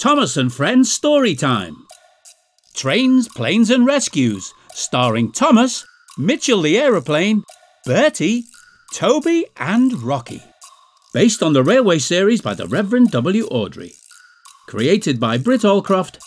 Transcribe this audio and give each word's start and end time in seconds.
Thomas 0.00 0.38
and 0.38 0.50
Friends 0.50 0.90
Story 0.90 1.34
Time. 1.34 1.76
Trains, 2.74 3.28
Planes 3.28 3.68
and 3.68 3.84
Rescues, 3.84 4.54
starring 4.72 5.30
Thomas, 5.30 5.84
Mitchell 6.16 6.62
the 6.62 6.78
Aeroplane, 6.78 7.44
Bertie, 7.84 8.44
Toby 8.94 9.44
and 9.58 10.02
Rocky. 10.02 10.42
Based 11.12 11.42
on 11.42 11.52
the 11.52 11.62
railway 11.62 11.98
series 11.98 12.40
by 12.40 12.54
the 12.54 12.66
Reverend 12.66 13.10
W. 13.10 13.46
Awdry. 13.50 13.92
Created 14.66 15.20
by 15.20 15.36
Britt 15.36 15.64
Allcroft. 15.64 16.18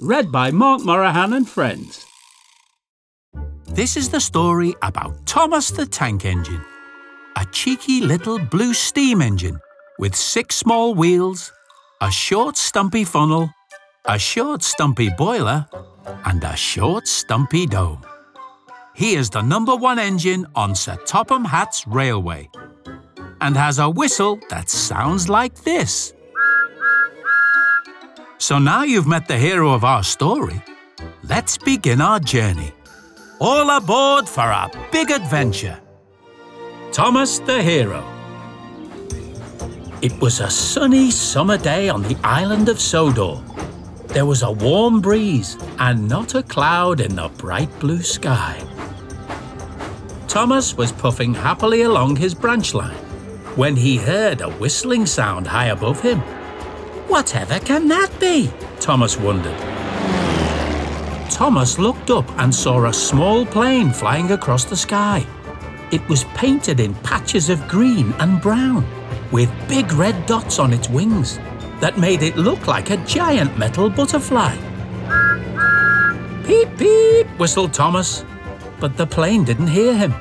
Read 0.00 0.30
by 0.30 0.52
Mark 0.52 0.82
Moraghan 0.82 1.36
and 1.36 1.48
friends. 1.48 2.06
This 3.66 3.96
is 3.96 4.10
the 4.10 4.20
story 4.20 4.76
about 4.82 5.26
Thomas 5.26 5.72
the 5.72 5.86
Tank 5.86 6.24
Engine. 6.24 6.64
A 7.34 7.44
cheeky 7.46 8.00
little 8.00 8.38
blue 8.38 8.72
steam 8.72 9.20
engine 9.20 9.58
with 9.98 10.14
six 10.14 10.54
small 10.54 10.94
wheels, 10.94 11.50
a 12.00 12.10
short 12.10 12.56
stumpy 12.56 13.04
funnel, 13.04 13.50
a 14.04 14.18
short 14.18 14.62
stumpy 14.62 15.10
boiler, 15.18 15.66
and 16.24 16.42
a 16.44 16.56
short 16.56 17.08
stumpy 17.08 17.66
dome. 17.66 18.02
He 18.94 19.14
is 19.14 19.30
the 19.30 19.42
number 19.42 19.74
one 19.74 19.98
engine 19.98 20.46
on 20.54 20.74
Sir 20.74 20.96
Topham 21.06 21.44
Hatt's 21.44 21.86
railway 21.86 22.48
and 23.40 23.56
has 23.56 23.78
a 23.78 23.90
whistle 23.90 24.38
that 24.50 24.68
sounds 24.68 25.28
like 25.28 25.54
this. 25.62 26.14
So 28.38 28.58
now 28.58 28.84
you've 28.84 29.06
met 29.06 29.26
the 29.26 29.38
hero 29.38 29.72
of 29.72 29.84
our 29.84 30.04
story, 30.04 30.62
let's 31.24 31.58
begin 31.58 32.00
our 32.00 32.20
journey. 32.20 32.72
All 33.40 33.70
aboard 33.70 34.28
for 34.28 34.42
a 34.42 34.70
big 34.92 35.10
adventure. 35.10 35.80
Thomas 36.92 37.38
the 37.40 37.62
Hero. 37.62 38.17
It 40.00 40.20
was 40.20 40.38
a 40.38 40.48
sunny 40.48 41.10
summer 41.10 41.58
day 41.58 41.88
on 41.88 42.02
the 42.02 42.16
island 42.22 42.68
of 42.68 42.78
Sodor. 42.78 43.42
There 44.06 44.26
was 44.26 44.42
a 44.42 44.52
warm 44.52 45.00
breeze 45.00 45.58
and 45.80 46.08
not 46.08 46.36
a 46.36 46.42
cloud 46.44 47.00
in 47.00 47.16
the 47.16 47.28
bright 47.30 47.76
blue 47.80 48.02
sky. 48.02 48.62
Thomas 50.28 50.76
was 50.76 50.92
puffing 50.92 51.34
happily 51.34 51.82
along 51.82 52.14
his 52.14 52.32
branch 52.32 52.74
line 52.74 52.94
when 53.56 53.74
he 53.74 53.96
heard 53.96 54.40
a 54.40 54.50
whistling 54.50 55.04
sound 55.04 55.48
high 55.48 55.66
above 55.66 56.00
him. 56.00 56.20
Whatever 57.08 57.58
can 57.58 57.88
that 57.88 58.20
be? 58.20 58.52
Thomas 58.78 59.18
wondered. 59.18 59.58
Thomas 61.28 61.76
looked 61.76 62.10
up 62.10 62.30
and 62.38 62.54
saw 62.54 62.86
a 62.86 62.92
small 62.92 63.44
plane 63.44 63.90
flying 63.90 64.30
across 64.30 64.64
the 64.64 64.76
sky. 64.76 65.26
It 65.90 66.08
was 66.08 66.22
painted 66.36 66.78
in 66.78 66.94
patches 66.96 67.48
of 67.48 67.66
green 67.66 68.12
and 68.20 68.40
brown, 68.40 68.84
with 69.30 69.50
big 69.68 69.92
red 69.92 70.26
dots 70.26 70.58
on 70.58 70.72
its 70.72 70.88
wings 70.88 71.38
that 71.80 71.98
made 71.98 72.22
it 72.22 72.36
look 72.36 72.66
like 72.66 72.90
a 72.90 72.96
giant 72.98 73.56
metal 73.58 73.88
butterfly. 73.88 74.56
Peep, 76.44 76.68
peep, 76.78 77.26
whistled 77.38 77.72
Thomas, 77.72 78.24
but 78.80 78.96
the 78.96 79.06
plane 79.06 79.44
didn't 79.44 79.68
hear 79.68 79.94
him. 79.94 80.14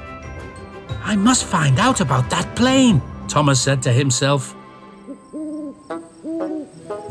I 1.04 1.16
must 1.16 1.46
find 1.46 1.80
out 1.80 2.02
about 2.02 2.30
that 2.30 2.56
plane, 2.56 3.02
Thomas 3.28 3.62
said 3.62 3.82
to 3.84 3.94
himself. 3.94 4.56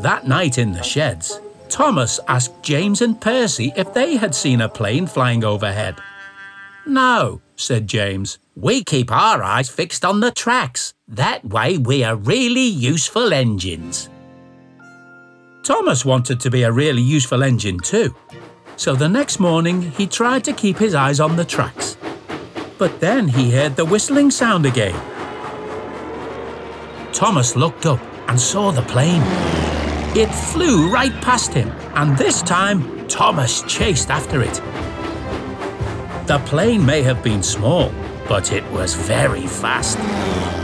That 0.01 0.27
night 0.27 0.57
in 0.59 0.71
the 0.71 0.83
sheds, 0.83 1.39
Thomas 1.69 2.19
asked 2.27 2.61
James 2.61 3.01
and 3.01 3.19
Percy 3.19 3.73
if 3.75 3.93
they 3.93 4.15
had 4.15 4.35
seen 4.35 4.61
a 4.61 4.69
plane 4.69 5.07
flying 5.07 5.43
overhead. 5.43 5.95
No, 6.85 7.41
said 7.55 7.87
James. 7.87 8.37
We 8.59 8.83
keep 8.83 9.11
our 9.11 9.43
eyes 9.43 9.69
fixed 9.69 10.03
on 10.03 10.19
the 10.19 10.31
tracks. 10.31 10.95
That 11.07 11.45
way 11.45 11.77
we 11.77 12.03
are 12.03 12.15
really 12.15 12.65
useful 12.65 13.31
engines. 13.31 14.09
Thomas 15.61 16.03
wanted 16.03 16.39
to 16.39 16.49
be 16.49 16.63
a 16.63 16.71
really 16.71 17.03
useful 17.03 17.43
engine 17.43 17.77
too. 17.77 18.15
So 18.75 18.95
the 18.95 19.07
next 19.07 19.39
morning 19.39 19.83
he 19.91 20.07
tried 20.07 20.43
to 20.45 20.53
keep 20.53 20.79
his 20.79 20.95
eyes 20.95 21.19
on 21.19 21.35
the 21.35 21.45
tracks. 21.45 21.97
But 22.79 22.99
then 22.99 23.27
he 23.27 23.51
heard 23.51 23.75
the 23.75 23.85
whistling 23.85 24.31
sound 24.31 24.65
again. 24.65 24.99
Thomas 27.13 27.55
looked 27.55 27.85
up 27.85 28.01
and 28.27 28.39
saw 28.39 28.71
the 28.71 28.81
plane. 28.81 29.21
It 30.17 30.33
flew 30.33 30.91
right 30.91 31.13
past 31.21 31.53
him, 31.53 31.69
and 31.93 32.17
this 32.17 32.41
time 32.41 33.07
Thomas 33.07 33.61
chased 33.67 34.09
after 34.09 34.41
it. 34.41 34.55
The 36.25 36.41
plane 36.47 36.83
may 36.83 37.03
have 37.03 37.23
been 37.23 37.43
small, 37.43 37.91
but 38.27 38.51
it 38.51 38.63
was 38.71 38.93
very 38.93 39.47
fast. 39.47 39.97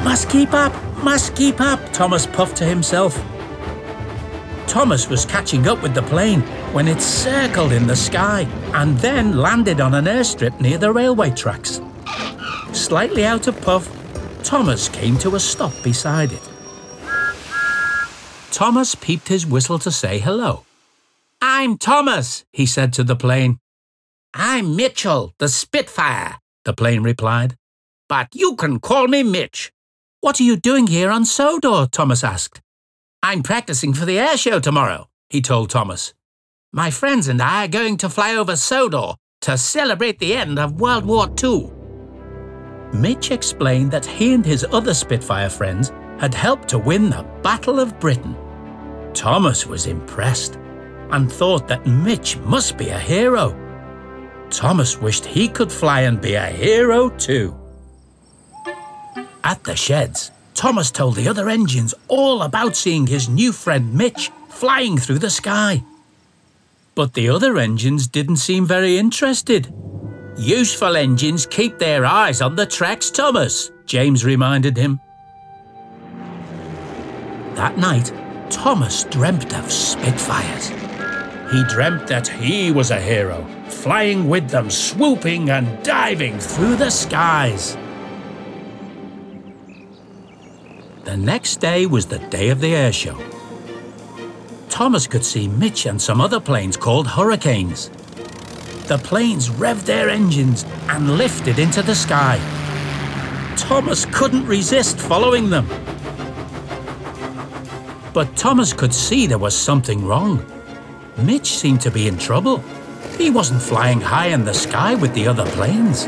Must 0.03 0.29
keep 0.29 0.53
up, 0.53 0.73
must 1.03 1.35
keep 1.35 1.61
up, 1.61 1.79
Thomas 1.91 2.25
puffed 2.25 2.57
to 2.57 2.65
himself. 2.65 3.15
Thomas 4.67 5.09
was 5.09 5.25
catching 5.25 5.67
up 5.67 5.81
with 5.83 5.93
the 5.93 6.01
plane 6.01 6.41
when 6.73 6.87
it 6.87 7.01
circled 7.01 7.71
in 7.71 7.85
the 7.85 7.95
sky 7.95 8.47
and 8.73 8.97
then 8.99 9.37
landed 9.37 9.79
on 9.79 9.93
an 9.93 10.05
airstrip 10.05 10.59
near 10.59 10.77
the 10.77 10.91
railway 10.91 11.29
tracks. 11.29 11.79
Slightly 12.71 13.25
out 13.25 13.47
of 13.47 13.61
puff, 13.61 13.87
Thomas 14.43 14.89
came 14.89 15.17
to 15.19 15.35
a 15.35 15.39
stop 15.39 15.73
beside 15.83 16.31
it. 16.31 16.49
Thomas 18.51 18.95
peeped 18.95 19.27
his 19.27 19.45
whistle 19.45 19.79
to 19.79 19.91
say 19.91 20.19
hello. 20.19 20.65
I'm 21.41 21.77
Thomas, 21.77 22.45
he 22.51 22.65
said 22.65 22.93
to 22.93 23.03
the 23.03 23.15
plane. 23.15 23.59
I'm 24.33 24.75
Mitchell, 24.75 25.33
the 25.37 25.47
Spitfire, 25.47 26.37
the 26.65 26.73
plane 26.73 27.03
replied. 27.03 27.55
But 28.09 28.29
you 28.33 28.55
can 28.55 28.79
call 28.79 29.07
me 29.07 29.23
Mitch. 29.23 29.71
What 30.21 30.39
are 30.39 30.43
you 30.43 30.55
doing 30.55 30.87
here 30.87 31.11
on 31.11 31.25
Sodor? 31.25 31.87
Thomas 31.91 32.23
asked. 32.23 32.61
I'm 33.21 33.43
practicing 33.43 33.93
for 33.93 34.05
the 34.05 34.19
air 34.19 34.37
show 34.37 34.59
tomorrow, 34.59 35.07
he 35.29 35.41
told 35.41 35.69
Thomas. 35.69 36.13
My 36.71 36.91
friends 36.91 37.27
and 37.27 37.41
I 37.41 37.65
are 37.65 37.69
going 37.69 37.97
to 37.97 38.09
fly 38.09 38.35
over 38.35 38.55
Sodor 38.55 39.15
to 39.41 39.57
celebrate 39.57 40.19
the 40.19 40.33
end 40.33 40.59
of 40.59 40.79
World 40.79 41.05
War 41.05 41.27
II. 41.43 41.71
Mitch 42.93 43.31
explained 43.31 43.91
that 43.91 44.05
he 44.05 44.33
and 44.33 44.45
his 44.45 44.65
other 44.71 44.93
Spitfire 44.93 45.49
friends 45.49 45.91
had 46.19 46.33
helped 46.33 46.67
to 46.69 46.79
win 46.79 47.09
the 47.09 47.23
Battle 47.41 47.79
of 47.79 47.99
Britain. 47.99 48.35
Thomas 49.13 49.65
was 49.65 49.87
impressed 49.87 50.55
and 51.11 51.31
thought 51.31 51.67
that 51.67 51.85
Mitch 51.85 52.37
must 52.37 52.77
be 52.77 52.89
a 52.89 52.99
hero. 52.99 53.59
Thomas 54.53 55.01
wished 55.01 55.25
he 55.25 55.47
could 55.47 55.71
fly 55.71 56.01
and 56.01 56.21
be 56.21 56.35
a 56.35 56.45
hero 56.45 57.09
too. 57.09 57.55
At 59.43 59.63
the 59.63 59.75
sheds, 59.75 60.31
Thomas 60.53 60.91
told 60.91 61.15
the 61.15 61.27
other 61.27 61.49
engines 61.49 61.93
all 62.07 62.43
about 62.43 62.75
seeing 62.75 63.07
his 63.07 63.27
new 63.27 63.51
friend 63.51 63.93
Mitch 63.93 64.31
flying 64.49 64.97
through 64.97 65.19
the 65.19 65.29
sky. 65.29 65.83
But 66.95 67.13
the 67.13 67.29
other 67.29 67.57
engines 67.57 68.07
didn't 68.07 68.37
seem 68.37 68.67
very 68.67 68.97
interested. 68.97 69.73
Useful 70.37 70.95
engines 70.95 71.47
keep 71.47 71.79
their 71.79 72.05
eyes 72.05 72.41
on 72.41 72.55
the 72.55 72.67
tracks, 72.67 73.09
Thomas, 73.09 73.71
James 73.87 74.23
reminded 74.23 74.77
him. 74.77 74.99
That 77.55 77.77
night, 77.77 78.13
Thomas 78.51 79.03
dreamt 79.05 79.55
of 79.55 79.71
Spitfires. 79.71 80.69
He 81.51 81.63
dreamt 81.65 82.07
that 82.07 82.27
he 82.27 82.71
was 82.71 82.91
a 82.91 82.99
hero, 82.99 83.45
flying 83.73 84.29
with 84.29 84.49
them, 84.49 84.69
swooping 84.69 85.49
and 85.49 85.83
diving 85.83 86.39
through 86.39 86.75
the 86.75 86.89
skies. 86.89 87.75
The 91.03 91.17
next 91.17 91.57
day 91.57 91.85
was 91.85 92.05
the 92.05 92.19
day 92.19 92.49
of 92.49 92.61
the 92.61 92.75
air 92.75 92.93
show. 92.93 93.17
Thomas 94.69 95.05
could 95.05 95.25
see 95.25 95.47
Mitch 95.47 95.85
and 95.85 96.01
some 96.01 96.21
other 96.21 96.39
planes 96.39 96.77
called 96.77 97.07
Hurricanes. 97.07 97.89
The 98.87 98.97
planes 98.97 99.49
revved 99.49 99.85
their 99.85 100.09
engines 100.09 100.65
and 100.89 101.17
lifted 101.17 101.59
into 101.59 101.81
the 101.81 101.95
sky. 101.95 102.37
Thomas 103.55 104.05
couldn't 104.05 104.45
resist 104.45 104.97
following 104.97 105.49
them. 105.49 105.67
But 108.13 108.35
Thomas 108.35 108.73
could 108.73 108.93
see 108.93 109.27
there 109.27 109.37
was 109.37 109.55
something 109.55 110.05
wrong. 110.05 110.45
Mitch 111.17 111.47
seemed 111.47 111.81
to 111.81 111.91
be 111.91 112.07
in 112.07 112.17
trouble. 112.17 112.63
He 113.17 113.29
wasn't 113.29 113.61
flying 113.61 114.01
high 114.01 114.27
in 114.27 114.43
the 114.43 114.53
sky 114.53 114.95
with 114.95 115.13
the 115.13 115.27
other 115.27 115.45
planes. 115.51 116.05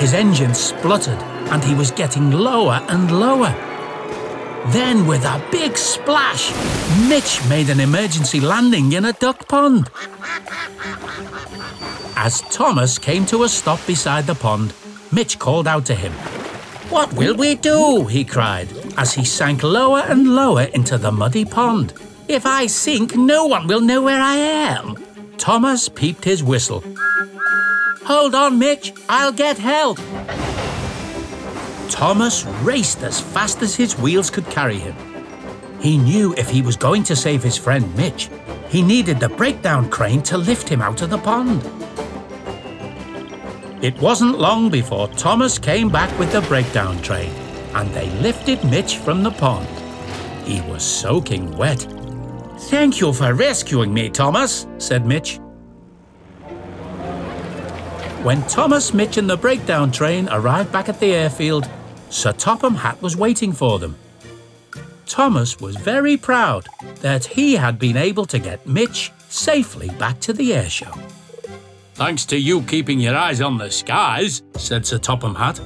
His 0.00 0.12
engine 0.12 0.54
spluttered 0.54 1.22
and 1.50 1.62
he 1.62 1.74
was 1.74 1.90
getting 1.90 2.30
lower 2.30 2.84
and 2.88 3.20
lower. 3.20 3.54
Then, 4.68 5.06
with 5.06 5.24
a 5.24 5.46
big 5.52 5.76
splash, 5.76 6.52
Mitch 7.08 7.40
made 7.48 7.68
an 7.68 7.80
emergency 7.80 8.40
landing 8.40 8.92
in 8.92 9.04
a 9.04 9.12
duck 9.12 9.46
pond. 9.46 9.90
As 12.16 12.40
Thomas 12.50 12.98
came 12.98 13.26
to 13.26 13.44
a 13.44 13.48
stop 13.48 13.78
beside 13.86 14.26
the 14.26 14.34
pond, 14.34 14.72
Mitch 15.12 15.38
called 15.38 15.68
out 15.68 15.84
to 15.86 15.94
him. 15.94 16.12
What 16.90 17.12
will 17.12 17.36
we 17.36 17.54
do? 17.56 18.06
he 18.06 18.24
cried 18.24 18.68
as 18.96 19.12
he 19.12 19.24
sank 19.24 19.62
lower 19.62 20.00
and 20.00 20.34
lower 20.34 20.62
into 20.62 20.96
the 20.96 21.12
muddy 21.12 21.44
pond. 21.44 21.92
If 22.26 22.46
I 22.46 22.66
sink, 22.66 23.14
no 23.16 23.46
one 23.46 23.66
will 23.66 23.80
know 23.80 24.02
where 24.02 24.20
I 24.20 24.36
am. 24.36 25.03
Thomas 25.38 25.88
peeped 25.88 26.24
his 26.24 26.42
whistle. 26.42 26.82
Hold 28.04 28.34
on, 28.34 28.58
Mitch, 28.58 28.92
I'll 29.08 29.32
get 29.32 29.58
help. 29.58 29.98
Thomas 31.88 32.44
raced 32.62 33.02
as 33.02 33.20
fast 33.20 33.62
as 33.62 33.74
his 33.74 33.98
wheels 33.98 34.30
could 34.30 34.46
carry 34.46 34.78
him. 34.78 34.94
He 35.80 35.98
knew 35.98 36.34
if 36.36 36.48
he 36.48 36.62
was 36.62 36.76
going 36.76 37.02
to 37.04 37.16
save 37.16 37.42
his 37.42 37.56
friend 37.56 37.94
Mitch, 37.96 38.30
he 38.68 38.82
needed 38.82 39.20
the 39.20 39.28
breakdown 39.28 39.88
crane 39.90 40.22
to 40.24 40.38
lift 40.38 40.68
him 40.68 40.82
out 40.82 41.02
of 41.02 41.10
the 41.10 41.18
pond. 41.18 41.62
It 43.82 43.98
wasn't 44.00 44.38
long 44.38 44.70
before 44.70 45.08
Thomas 45.08 45.58
came 45.58 45.90
back 45.90 46.18
with 46.18 46.32
the 46.32 46.40
breakdown 46.42 47.00
train 47.02 47.30
and 47.74 47.92
they 47.92 48.08
lifted 48.20 48.64
Mitch 48.64 48.96
from 48.96 49.22
the 49.22 49.30
pond. 49.30 49.68
He 50.46 50.60
was 50.62 50.82
soaking 50.82 51.56
wet. 51.56 51.86
Thank 52.56 53.00
you 53.00 53.12
for 53.12 53.34
rescuing 53.34 53.92
me, 53.92 54.08
Thomas, 54.08 54.66
said 54.78 55.06
Mitch. 55.06 55.38
When 58.22 58.42
Thomas, 58.44 58.94
Mitch, 58.94 59.18
and 59.18 59.28
the 59.28 59.36
breakdown 59.36 59.92
train 59.92 60.28
arrived 60.30 60.72
back 60.72 60.88
at 60.88 60.98
the 60.98 61.12
airfield, 61.12 61.68
Sir 62.08 62.32
Topham 62.32 62.74
Hatt 62.74 63.02
was 63.02 63.16
waiting 63.16 63.52
for 63.52 63.78
them. 63.78 63.96
Thomas 65.04 65.60
was 65.60 65.76
very 65.76 66.16
proud 66.16 66.66
that 67.00 67.24
he 67.24 67.54
had 67.54 67.78
been 67.78 67.96
able 67.96 68.24
to 68.26 68.38
get 68.38 68.66
Mitch 68.66 69.12
safely 69.28 69.90
back 69.90 70.20
to 70.20 70.32
the 70.32 70.52
airshow. 70.52 70.96
Thanks 71.94 72.24
to 72.26 72.38
you 72.38 72.62
keeping 72.62 72.98
your 72.98 73.14
eyes 73.14 73.40
on 73.40 73.58
the 73.58 73.70
skies, 73.70 74.42
said 74.56 74.86
Sir 74.86 74.98
Topham 74.98 75.34
Hatt, 75.34 75.60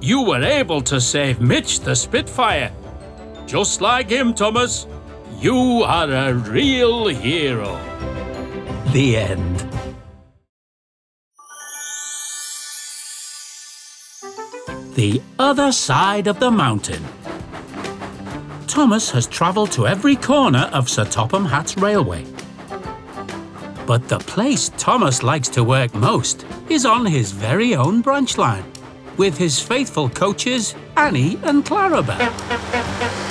you 0.00 0.22
were 0.22 0.42
able 0.42 0.80
to 0.82 1.00
save 1.00 1.40
Mitch 1.40 1.80
the 1.80 1.96
Spitfire. 1.96 2.72
Just 3.46 3.80
like 3.80 4.08
him, 4.08 4.32
Thomas. 4.32 4.86
You 5.38 5.82
are 5.82 6.10
a 6.10 6.32
real 6.32 7.08
hero. 7.08 7.78
The 8.92 9.18
end. 9.18 9.68
The 14.94 15.20
other 15.38 15.72
side 15.72 16.26
of 16.26 16.40
the 16.40 16.50
mountain. 16.50 17.04
Thomas 18.66 19.10
has 19.10 19.26
travelled 19.26 19.72
to 19.72 19.86
every 19.86 20.16
corner 20.16 20.70
of 20.72 20.88
Sir 20.88 21.04
Topham 21.04 21.44
Hatt's 21.44 21.76
railway. 21.76 22.24
But 23.86 24.08
the 24.08 24.18
place 24.20 24.70
Thomas 24.78 25.22
likes 25.22 25.50
to 25.50 25.62
work 25.62 25.94
most 25.94 26.46
is 26.70 26.86
on 26.86 27.04
his 27.04 27.32
very 27.32 27.74
own 27.74 28.00
branch 28.00 28.38
line, 28.38 28.64
with 29.18 29.36
his 29.36 29.60
faithful 29.60 30.08
coaches 30.08 30.74
Annie 30.96 31.38
and 31.42 31.62
Clarabel. 31.62 33.25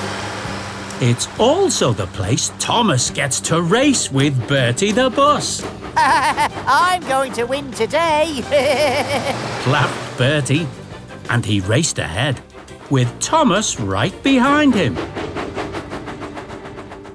It's 1.02 1.28
also 1.38 1.92
the 1.92 2.08
place 2.08 2.54
Thomas 2.58 3.10
gets 3.10 3.42
to 3.42 3.62
race 3.62 4.10
with 4.10 4.48
Bertie 4.48 4.94
the 4.94 5.10
bus. 5.10 5.62
I'm 5.98 7.02
going 7.02 7.34
to 7.34 7.44
win 7.44 7.70
today. 7.72 8.42
Laughed 9.68 10.18
Bertie, 10.18 10.66
and 11.30 11.46
he 11.46 11.60
raced 11.60 12.00
ahead, 12.00 12.40
with 12.90 13.12
Thomas 13.20 13.78
right 13.78 14.24
behind 14.24 14.74
him. 14.74 14.96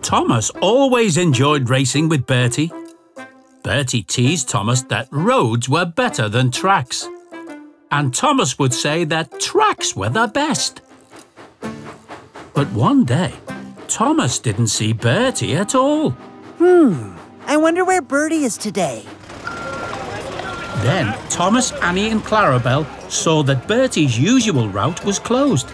Thomas 0.02 0.50
always 0.60 1.16
enjoyed 1.16 1.70
racing 1.70 2.10
with 2.10 2.26
Bertie. 2.26 2.70
Bertie 3.62 4.02
teased 4.02 4.50
Thomas 4.50 4.82
that 4.82 5.08
roads 5.10 5.70
were 5.70 5.86
better 5.86 6.28
than 6.28 6.50
tracks. 6.50 7.08
And 7.90 8.14
Thomas 8.14 8.58
would 8.58 8.74
say 8.74 9.04
that 9.04 9.40
tracks 9.40 9.96
were 9.96 10.10
the 10.10 10.26
best. 10.26 10.82
But 12.52 12.70
one 12.72 13.04
day, 13.04 13.32
Thomas 13.90 14.38
didn't 14.38 14.68
see 14.68 14.92
Bertie 14.92 15.56
at 15.56 15.74
all. 15.74 16.10
Hmm, 16.58 17.16
I 17.46 17.56
wonder 17.56 17.84
where 17.84 18.00
Bertie 18.00 18.44
is 18.44 18.56
today. 18.56 19.04
Then 20.84 21.12
Thomas, 21.28 21.72
Annie, 21.72 22.08
and 22.08 22.22
Clarabel 22.22 22.86
saw 23.10 23.42
that 23.42 23.66
Bertie's 23.66 24.16
usual 24.16 24.68
route 24.68 25.04
was 25.04 25.18
closed. 25.18 25.68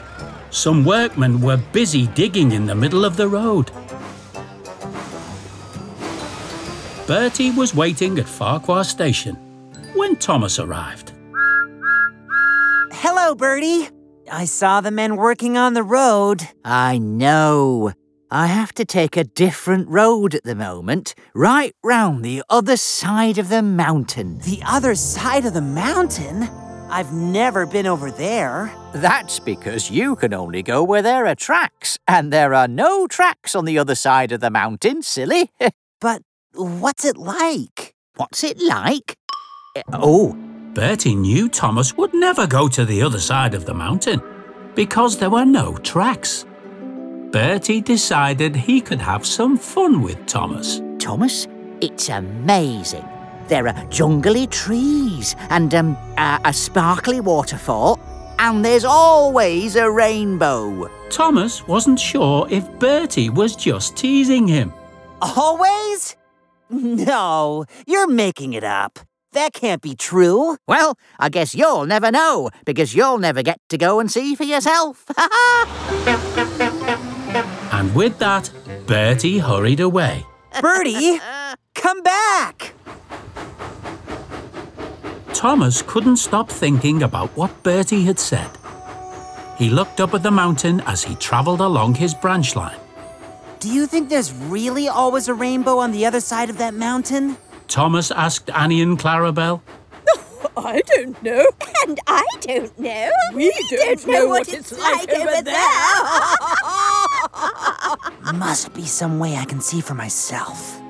Some 0.48 0.82
workmen 0.82 1.42
were 1.42 1.58
busy 1.58 2.06
digging 2.06 2.52
in 2.52 2.64
the 2.64 2.74
middle 2.74 3.04
of 3.04 3.18
the 3.18 3.28
road. 3.28 3.70
Bertie 7.06 7.50
was 7.50 7.74
waiting 7.74 8.18
at 8.18 8.26
Farquhar 8.26 8.82
Station 8.84 9.36
when 9.94 10.16
Thomas 10.16 10.58
arrived. 10.58 11.12
Hello, 12.92 13.34
Bertie. 13.34 13.90
I 14.32 14.46
saw 14.46 14.80
the 14.80 14.90
men 14.90 15.16
working 15.16 15.58
on 15.58 15.74
the 15.74 15.82
road. 15.84 16.48
I 16.64 16.96
know. 16.96 17.92
I 18.30 18.48
have 18.48 18.72
to 18.74 18.84
take 18.84 19.16
a 19.16 19.22
different 19.22 19.88
road 19.88 20.34
at 20.34 20.42
the 20.42 20.56
moment, 20.56 21.14
right 21.32 21.72
round 21.84 22.24
the 22.24 22.42
other 22.50 22.76
side 22.76 23.38
of 23.38 23.48
the 23.48 23.62
mountain. 23.62 24.40
The 24.40 24.60
other 24.66 24.96
side 24.96 25.46
of 25.46 25.54
the 25.54 25.62
mountain? 25.62 26.42
I've 26.90 27.12
never 27.12 27.66
been 27.66 27.86
over 27.86 28.10
there. 28.10 28.72
That's 28.92 29.38
because 29.38 29.92
you 29.92 30.16
can 30.16 30.34
only 30.34 30.64
go 30.64 30.82
where 30.82 31.02
there 31.02 31.26
are 31.26 31.36
tracks, 31.36 31.98
and 32.08 32.32
there 32.32 32.52
are 32.52 32.66
no 32.66 33.06
tracks 33.06 33.54
on 33.54 33.64
the 33.64 33.78
other 33.78 33.94
side 33.94 34.32
of 34.32 34.40
the 34.40 34.50
mountain, 34.50 35.02
silly. 35.02 35.52
but 36.00 36.22
what's 36.52 37.04
it 37.04 37.16
like? 37.16 37.94
What's 38.16 38.42
it 38.42 38.60
like? 38.60 39.16
Eh, 39.76 39.82
oh, 39.92 40.32
Bertie 40.74 41.14
knew 41.14 41.48
Thomas 41.48 41.96
would 41.96 42.12
never 42.12 42.48
go 42.48 42.66
to 42.66 42.84
the 42.84 43.02
other 43.02 43.20
side 43.20 43.54
of 43.54 43.66
the 43.66 43.74
mountain 43.74 44.20
because 44.74 45.16
there 45.16 45.30
were 45.30 45.44
no 45.44 45.76
tracks. 45.76 46.44
Bertie 47.30 47.80
decided 47.80 48.54
he 48.54 48.80
could 48.80 49.00
have 49.00 49.26
some 49.26 49.56
fun 49.58 50.00
with 50.00 50.24
Thomas. 50.26 50.80
Thomas, 50.98 51.46
it's 51.80 52.08
amazing. 52.08 53.04
There 53.48 53.68
are 53.68 53.84
jungly 53.90 54.46
trees 54.46 55.36
and 55.50 55.74
um, 55.74 55.96
a, 56.18 56.40
a 56.44 56.52
sparkly 56.52 57.20
waterfall, 57.20 58.00
and 58.38 58.64
there's 58.64 58.84
always 58.84 59.76
a 59.76 59.90
rainbow. 59.90 60.90
Thomas 61.10 61.66
wasn't 61.66 62.00
sure 62.00 62.46
if 62.50 62.70
Bertie 62.78 63.30
was 63.30 63.54
just 63.56 63.96
teasing 63.96 64.46
him. 64.48 64.72
Always? 65.20 66.16
No, 66.70 67.64
you're 67.86 68.08
making 68.08 68.52
it 68.52 68.64
up. 68.64 68.98
That 69.32 69.52
can't 69.52 69.82
be 69.82 69.94
true. 69.94 70.56
Well, 70.66 70.96
I 71.18 71.28
guess 71.28 71.54
you'll 71.54 71.86
never 71.86 72.10
know, 72.10 72.50
because 72.64 72.94
you'll 72.94 73.18
never 73.18 73.42
get 73.42 73.60
to 73.68 73.78
go 73.78 74.00
and 74.00 74.10
see 74.10 74.34
for 74.34 74.44
yourself. 74.44 75.04
and 77.76 77.94
with 77.94 78.18
that, 78.18 78.50
Bertie 78.86 79.38
hurried 79.38 79.80
away. 79.80 80.24
Bertie, 80.62 81.20
come 81.74 82.02
back! 82.02 82.72
Thomas 85.34 85.82
couldn't 85.82 86.16
stop 86.16 86.48
thinking 86.48 87.02
about 87.02 87.28
what 87.36 87.62
Bertie 87.62 88.04
had 88.04 88.18
said. 88.18 88.50
He 89.58 89.68
looked 89.68 90.00
up 90.00 90.14
at 90.14 90.22
the 90.22 90.30
mountain 90.30 90.80
as 90.86 91.04
he 91.04 91.14
travelled 91.16 91.60
along 91.60 91.96
his 91.96 92.14
branch 92.14 92.56
line. 92.56 92.80
Do 93.60 93.68
you 93.68 93.86
think 93.86 94.08
there's 94.08 94.32
really 94.32 94.88
always 94.88 95.28
a 95.28 95.34
rainbow 95.34 95.76
on 95.78 95.92
the 95.92 96.06
other 96.06 96.20
side 96.20 96.48
of 96.48 96.56
that 96.56 96.72
mountain? 96.72 97.36
Thomas 97.68 98.10
asked 98.10 98.48
Annie 98.50 98.80
and 98.80 98.98
Clarabel. 98.98 99.60
I 100.56 100.80
don't 100.94 101.22
know. 101.22 101.46
And 101.86 102.00
I 102.06 102.26
don't 102.40 102.78
know. 102.78 103.10
We 103.34 103.52
don't, 103.70 103.86
don't 103.86 104.06
know, 104.06 104.12
know, 104.12 104.26
what, 104.28 104.48
it's, 104.48 104.72
it's 104.72 104.80
like, 104.80 105.08
like, 105.08 105.18
over 105.18 105.42
there. 105.42 105.42
there. 105.42 105.52
Must 108.34 108.72
be 108.74 108.84
some 108.86 109.18
way 109.18 109.36
I 109.36 109.44
can 109.44 109.60
see 109.60 109.80
for 109.80 109.94
myself. 109.94 110.80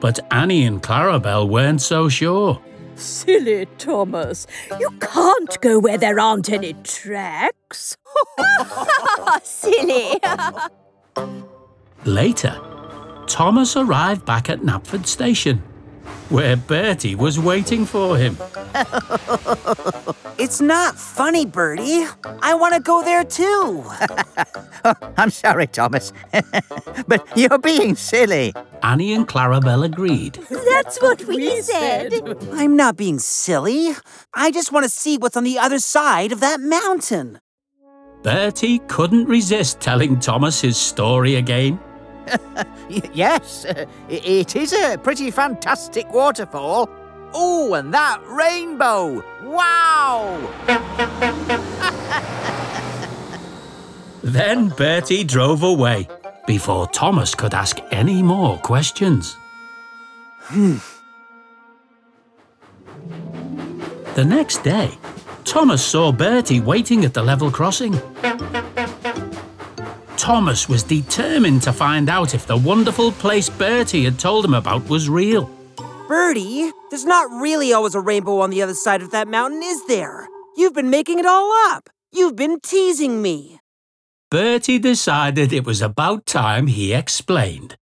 But 0.00 0.20
Annie 0.30 0.64
and 0.64 0.82
Clarabel 0.82 1.48
weren't 1.48 1.80
so 1.80 2.08
sure. 2.08 2.60
Silly 2.96 3.66
Thomas. 3.78 4.46
You 4.78 4.90
can't 5.00 5.60
go 5.60 5.78
where 5.78 5.96
there 5.96 6.20
aren't 6.20 6.50
any 6.50 6.74
tracks. 6.84 7.96
Silly. 9.42 10.20
Later, 12.04 12.60
Thomas 13.26 13.76
arrived 13.76 14.24
back 14.24 14.50
at 14.50 14.60
Knapford 14.60 15.06
Station 15.06 15.62
where 16.32 16.56
Bertie 16.56 17.14
was 17.14 17.38
waiting 17.38 17.84
for 17.84 18.16
him. 18.16 18.38
it's 20.38 20.62
not 20.62 20.98
funny, 20.98 21.44
Bertie. 21.44 22.06
I 22.40 22.54
want 22.54 22.74
to 22.74 22.80
go 22.80 23.04
there 23.04 23.22
too. 23.22 23.84
oh, 24.84 24.94
I'm 25.18 25.30
sorry, 25.30 25.66
Thomas, 25.66 26.12
but 27.06 27.26
you're 27.36 27.58
being 27.58 27.94
silly. 27.94 28.54
Annie 28.82 29.12
and 29.12 29.28
Clarabel 29.28 29.84
agreed. 29.84 30.38
That's 30.50 31.00
what 31.02 31.22
we, 31.24 31.36
we 31.36 31.60
said. 31.60 32.12
said. 32.12 32.38
I'm 32.52 32.76
not 32.76 32.96
being 32.96 33.18
silly. 33.18 33.92
I 34.32 34.50
just 34.50 34.72
want 34.72 34.84
to 34.84 34.90
see 34.90 35.18
what's 35.18 35.36
on 35.36 35.44
the 35.44 35.58
other 35.58 35.78
side 35.78 36.32
of 36.32 36.40
that 36.40 36.60
mountain. 36.60 37.40
Bertie 38.22 38.78
couldn't 38.88 39.26
resist 39.26 39.80
telling 39.80 40.18
Thomas 40.18 40.62
his 40.62 40.78
story 40.78 41.34
again. 41.34 41.78
yes, 43.12 43.66
it 44.08 44.56
is 44.56 44.72
a 44.72 44.98
pretty 44.98 45.30
fantastic 45.30 46.12
waterfall. 46.12 46.88
Oh, 47.34 47.74
and 47.74 47.92
that 47.94 48.20
rainbow! 48.26 49.24
Wow! 49.42 50.38
then 54.22 54.68
Bertie 54.68 55.24
drove 55.24 55.62
away 55.62 56.08
before 56.46 56.86
Thomas 56.88 57.34
could 57.34 57.54
ask 57.54 57.78
any 57.90 58.22
more 58.22 58.58
questions. 58.58 59.36
Hmm. 60.44 60.76
the 64.14 64.24
next 64.24 64.62
day, 64.62 64.90
Thomas 65.44 65.84
saw 65.84 66.12
Bertie 66.12 66.60
waiting 66.60 67.04
at 67.04 67.14
the 67.14 67.22
level 67.22 67.50
crossing. 67.50 67.94
Thomas 70.22 70.68
was 70.68 70.84
determined 70.84 71.62
to 71.62 71.72
find 71.72 72.08
out 72.08 72.32
if 72.32 72.46
the 72.46 72.56
wonderful 72.56 73.10
place 73.10 73.50
Bertie 73.50 74.04
had 74.04 74.20
told 74.20 74.44
him 74.44 74.54
about 74.54 74.88
was 74.88 75.08
real. 75.08 75.50
Bertie, 76.06 76.70
there's 76.90 77.04
not 77.04 77.28
really 77.42 77.72
always 77.72 77.96
a 77.96 78.00
rainbow 78.00 78.38
on 78.38 78.50
the 78.50 78.62
other 78.62 78.72
side 78.72 79.02
of 79.02 79.10
that 79.10 79.26
mountain, 79.26 79.64
is 79.64 79.84
there? 79.86 80.28
You've 80.56 80.74
been 80.74 80.90
making 80.90 81.18
it 81.18 81.26
all 81.26 81.50
up. 81.72 81.90
You've 82.12 82.36
been 82.36 82.60
teasing 82.60 83.20
me. 83.20 83.58
Bertie 84.30 84.78
decided 84.78 85.52
it 85.52 85.66
was 85.66 85.82
about 85.82 86.24
time 86.24 86.68
he 86.68 86.94
explained. 86.94 87.74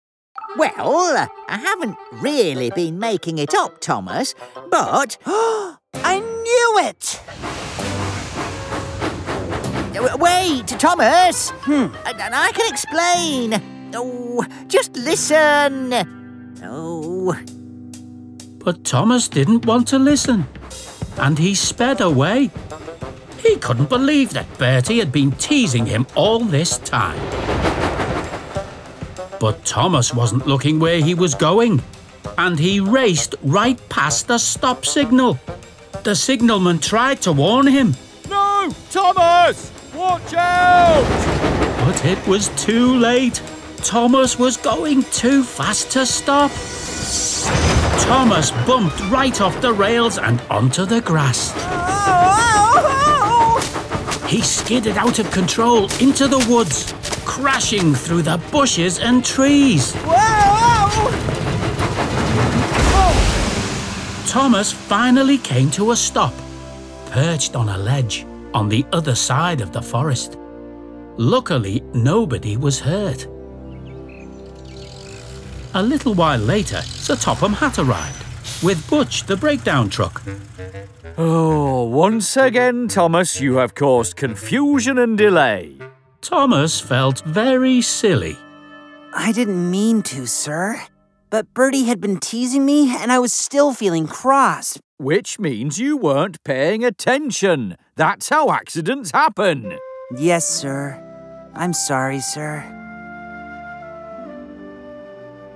Well, 0.57 1.28
I 1.49 1.59
haven't 1.59 1.97
really 2.12 2.71
been 2.71 3.00
making 3.00 3.38
it 3.38 3.52
up, 3.52 3.80
Thomas, 3.80 4.37
but. 4.71 5.18
I 5.26 6.21
knew 6.21 6.88
it! 6.88 7.21
W- 9.95 10.16
Wait, 10.16 10.66
Thomas! 10.68 11.50
Hmm. 11.62 11.87
And 12.07 12.35
I 12.35 12.52
can 12.52 12.71
explain. 12.73 13.90
Oh, 13.95 14.45
just 14.66 14.97
listen. 14.97 15.95
Oh. 16.62 17.37
But 18.59 18.85
Thomas 18.85 19.28
didn't 19.28 19.64
want 19.64 19.88
to 19.88 19.99
listen, 19.99 20.47
and 21.16 21.38
he 21.38 21.54
sped 21.54 22.00
away. 22.00 22.50
He 23.38 23.57
couldn't 23.57 23.88
believe 23.88 24.30
that 24.35 24.59
Bertie 24.59 24.99
had 24.99 25.11
been 25.12 25.33
teasing 25.33 25.87
him 25.87 26.07
all 26.14 26.40
this 26.40 26.78
time. 26.78 27.18
But 29.40 29.64
Thomas 29.64 30.12
wasn't 30.12 30.47
looking 30.47 30.80
where 30.80 31.00
he 31.00 31.14
was 31.14 31.35
going, 31.35 31.80
and 32.37 32.59
he 32.59 32.80
raced 32.80 33.37
right 33.42 33.80
past 33.88 34.26
the 34.26 34.38
stop 34.38 34.85
signal. 34.85 35.38
The 36.02 36.14
signalman 36.14 36.80
tried 36.80 37.23
to 37.23 37.33
warn 37.33 37.66
him, 37.68 37.95
No! 38.28 38.71
Thomas! 38.90 39.71
Watch 39.99 40.33
out! 40.35 41.28
but 41.85 42.05
it 42.05 42.25
was 42.28 42.50
too 42.50 42.95
late. 42.99 43.43
Thomas 43.78 44.38
was 44.38 44.57
going 44.57 45.02
too 45.05 45.43
fast 45.43 45.90
to 45.90 46.07
stop. 46.07 46.52
Thomas 48.02 48.52
bumped 48.64 49.00
right 49.11 49.40
off 49.40 49.61
the 49.61 49.73
rails 49.73 50.19
and 50.19 50.40
onto 50.50 50.85
the 50.85 51.00
grass. 51.00 51.50
He 54.31 54.40
skidded 54.40 54.97
out 54.97 55.19
of 55.19 55.28
control 55.33 55.90
into 56.00 56.28
the 56.28 56.47
woods, 56.49 56.95
crashing 57.25 57.95
through 57.95 58.23
the 58.23 58.38
bushes 58.52 59.00
and 59.00 59.25
trees. 59.25 59.95
Thomas 64.31 64.71
finally 64.71 65.38
came 65.38 65.73
to 65.73 65.90
a 65.90 65.97
stop, 65.97 66.35
perched 67.11 67.57
on 67.57 67.69
a 67.69 67.78
ledge 67.78 68.27
on 68.55 68.69
the 68.69 68.85
other 68.93 69.14
side 69.14 69.61
of 69.61 69.73
the 69.73 69.83
forest. 69.83 70.38
Luckily, 71.17 71.83
nobody 71.93 72.57
was 72.57 72.81
hurt. 72.81 73.26
A 75.75 75.83
little 75.83 76.14
while 76.14 76.38
later, 76.38 76.81
Sir 76.83 77.17
Topham 77.17 77.52
Hatt 77.52 77.78
arrived 77.78 78.25
with 78.62 78.88
Butch, 78.88 79.25
the 79.25 79.37
breakdown 79.37 79.88
truck. 79.88 80.23
Oh, 81.17 81.85
once 81.85 82.37
again, 82.37 82.88
Thomas, 82.88 83.40
you 83.40 83.57
have 83.57 83.75
caused 83.75 84.17
confusion 84.17 84.99
and 84.99 85.17
delay. 85.19 85.76
Thomas 86.21 86.81
felt 86.81 87.21
very 87.21 87.81
silly. 87.81 88.37
I 89.14 89.33
didn't 89.33 89.71
mean 89.71 90.02
to, 90.05 90.26
sir. 90.26 90.83
But 91.31 91.52
Bertie 91.55 91.85
had 91.85 92.00
been 92.00 92.19
teasing 92.19 92.64
me, 92.64 92.95
and 92.97 93.12
I 93.12 93.19
was 93.19 93.33
still 93.33 93.73
feeling 93.75 94.07
cross. 94.07 94.78
Which 95.00 95.38
means 95.38 95.78
you 95.78 95.97
weren't 95.97 96.43
paying 96.43 96.85
attention. 96.85 97.76
That's 97.95 98.31
how 98.31 98.50
accidents 98.50 99.12
happen. 99.12 99.78
Yes, 100.17 100.45
sir. 100.49 101.00
I'm 101.55 101.73
sorry, 101.73 102.19
sir. 102.19 102.64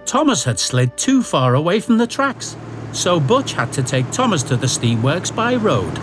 Thomas 0.07 0.45
had 0.45 0.61
slid 0.61 0.97
too 0.97 1.25
far 1.25 1.57
away 1.57 1.81
from 1.81 1.99
the 1.99 2.07
tracks, 2.07 2.57
so 2.93 3.19
Butch 3.19 3.55
had 3.55 3.73
to 3.73 3.83
take 3.83 4.09
Thomas 4.13 4.45
to 4.45 4.57
the 4.57 4.69
steamworks 4.69 5.35
by 5.35 5.57
road. 5.57 5.99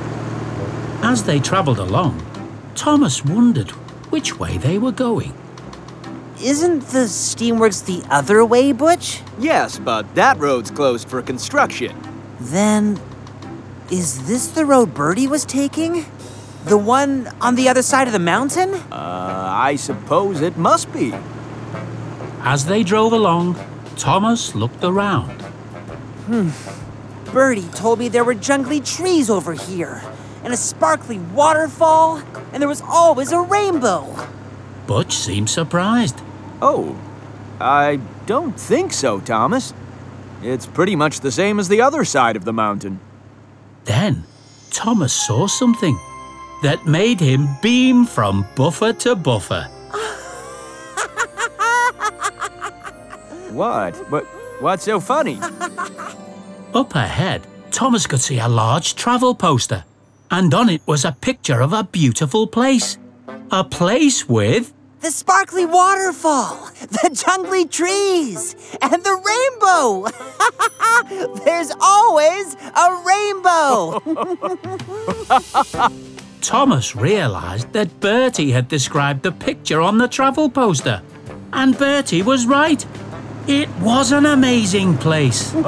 As 1.02 1.24
they 1.24 1.40
travelled 1.40 1.80
along, 1.80 2.22
Thomas 2.76 3.24
wondered 3.24 3.72
which 4.12 4.38
way 4.38 4.58
they 4.58 4.78
were 4.78 4.92
going. 4.92 5.34
Isn't 6.44 6.82
the 6.88 7.06
steamworks 7.08 7.86
the 7.86 8.06
other 8.10 8.44
way, 8.44 8.74
Butch? 8.74 9.22
Yes, 9.40 9.80
but 9.80 10.14
that 10.16 10.38
road's 10.40 10.72
closed 10.72 11.10
for 11.10 11.22
construction. 11.22 11.96
Then, 12.42 13.00
is 13.92 14.28
this 14.28 14.48
the 14.48 14.66
road 14.66 14.94
Bertie 14.94 15.28
was 15.28 15.46
taking? 15.46 16.06
The 16.66 16.78
one 16.78 17.30
on 17.42 17.56
the 17.56 17.70
other 17.70 17.82
side 17.82 18.08
of 18.08 18.14
the 18.14 18.20
mountain? 18.20 18.74
Uh, 18.74 19.50
I 19.52 19.76
suppose 19.76 20.42
it 20.42 20.58
must 20.58 20.92
be. 20.94 21.14
As 22.42 22.66
they 22.66 22.84
drove 22.84 23.14
along, 23.14 23.56
Thomas 23.96 24.56
looked 24.56 24.84
around. 24.84 25.42
Hmm. 26.28 26.50
Bertie 27.32 27.70
told 27.70 28.00
me 28.00 28.08
there 28.08 28.24
were 28.24 28.34
jungly 28.34 28.82
trees 28.82 29.30
over 29.30 29.54
here, 29.54 30.02
and 30.44 30.54
a 30.54 30.58
sparkly 30.58 31.20
waterfall, 31.20 32.22
and 32.52 32.62
there 32.62 32.70
was 32.70 32.82
always 32.82 33.32
a 33.32 33.42
rainbow. 33.42 34.28
Butch 34.88 35.14
seemed 35.14 35.50
surprised. 35.50 36.22
Oh, 36.62 36.98
I 37.60 38.00
don't 38.26 38.60
think 38.60 38.94
so, 38.94 39.20
Thomas. 39.20 39.74
It's 40.42 40.66
pretty 40.66 40.96
much 40.96 41.20
the 41.20 41.32
same 41.32 41.60
as 41.60 41.68
the 41.68 41.82
other 41.82 42.06
side 42.06 42.36
of 42.36 42.46
the 42.46 42.54
mountain. 42.54 43.00
Then 43.90 44.24
Thomas 44.70 45.12
saw 45.12 45.48
something 45.48 45.98
that 46.62 46.86
made 46.86 47.20
him 47.20 47.48
beam 47.60 48.06
from 48.06 48.46
buffer 48.56 48.94
to 48.94 49.16
buffer. 49.16 49.68
What? 53.50 53.96
What? 54.12 54.26
What's 54.62 54.84
so 54.84 55.00
funny? 55.00 55.40
Up 56.74 56.94
ahead, 56.94 57.48
Thomas 57.72 58.06
could 58.06 58.22
see 58.22 58.38
a 58.38 58.48
large 58.48 58.94
travel 58.94 59.34
poster, 59.34 59.84
and 60.30 60.54
on 60.54 60.70
it 60.70 60.82
was 60.86 61.04
a 61.04 61.18
picture 61.20 61.60
of 61.60 61.74
a 61.74 61.84
beautiful 61.84 62.46
place. 62.46 63.00
A 63.50 63.64
place 63.64 64.30
with 64.30 64.72
The 65.02 65.12
sparkly 65.12 65.66
waterfall, 65.66 66.72
the 66.82 67.10
jungly 67.14 67.66
trees, 67.66 68.56
and 68.82 69.02
the 69.02 69.16
rainbow. 69.32 70.08
There's 71.46 71.72
always 71.80 72.56
a 72.56 73.02
rainbow. 73.08 74.02
Thomas 76.42 76.96
realised 76.96 77.72
that 77.74 78.00
Bertie 78.02 78.52
had 78.52 78.68
described 78.68 79.24
the 79.24 79.32
picture 79.32 79.80
on 79.80 79.98
the 80.00 80.08
travel 80.08 80.50
poster. 80.50 81.02
And 81.54 81.78
Bertie 81.78 82.22
was 82.22 82.46
right. 82.46 82.86
It 83.48 83.70
was 83.80 84.12
an 84.12 84.26
amazing 84.26 84.98
place. 84.98 85.52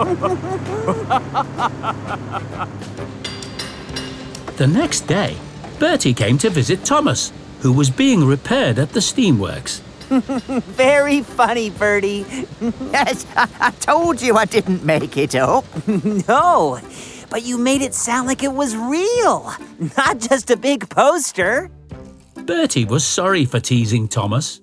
the 4.58 4.68
next 4.68 5.08
day, 5.08 5.38
Bertie 5.80 6.14
came 6.14 6.38
to 6.40 6.50
visit 6.50 6.84
Thomas, 6.84 7.32
who 7.62 7.72
was 7.72 7.90
being 7.90 8.26
repaired 8.26 8.80
at 8.80 8.92
the 8.94 9.00
steamworks. 9.00 9.82
Very 10.12 11.22
funny, 11.22 11.70
Bertie. 11.70 12.26
Yes, 12.92 13.26
I, 13.36 13.48
I 13.60 13.72
told 13.72 14.22
you 14.22 14.36
I 14.36 14.46
didn't 14.46 14.84
make 14.84 15.16
it 15.18 15.36
up. 15.36 15.66
No, 16.28 16.80
but 17.30 17.44
you 17.44 17.58
made 17.58 17.82
it 17.82 17.94
sound 17.94 18.28
like 18.28 18.44
it 18.44 18.52
was 18.52 18.76
real, 18.76 19.54
not 19.98 20.20
just 20.20 20.50
a 20.52 20.58
big 20.58 20.90
poster. 20.90 21.70
Bertie 22.36 22.86
was 22.86 23.06
sorry 23.06 23.46
for 23.46 23.60
teasing 23.60 24.08
Thomas. 24.08 24.60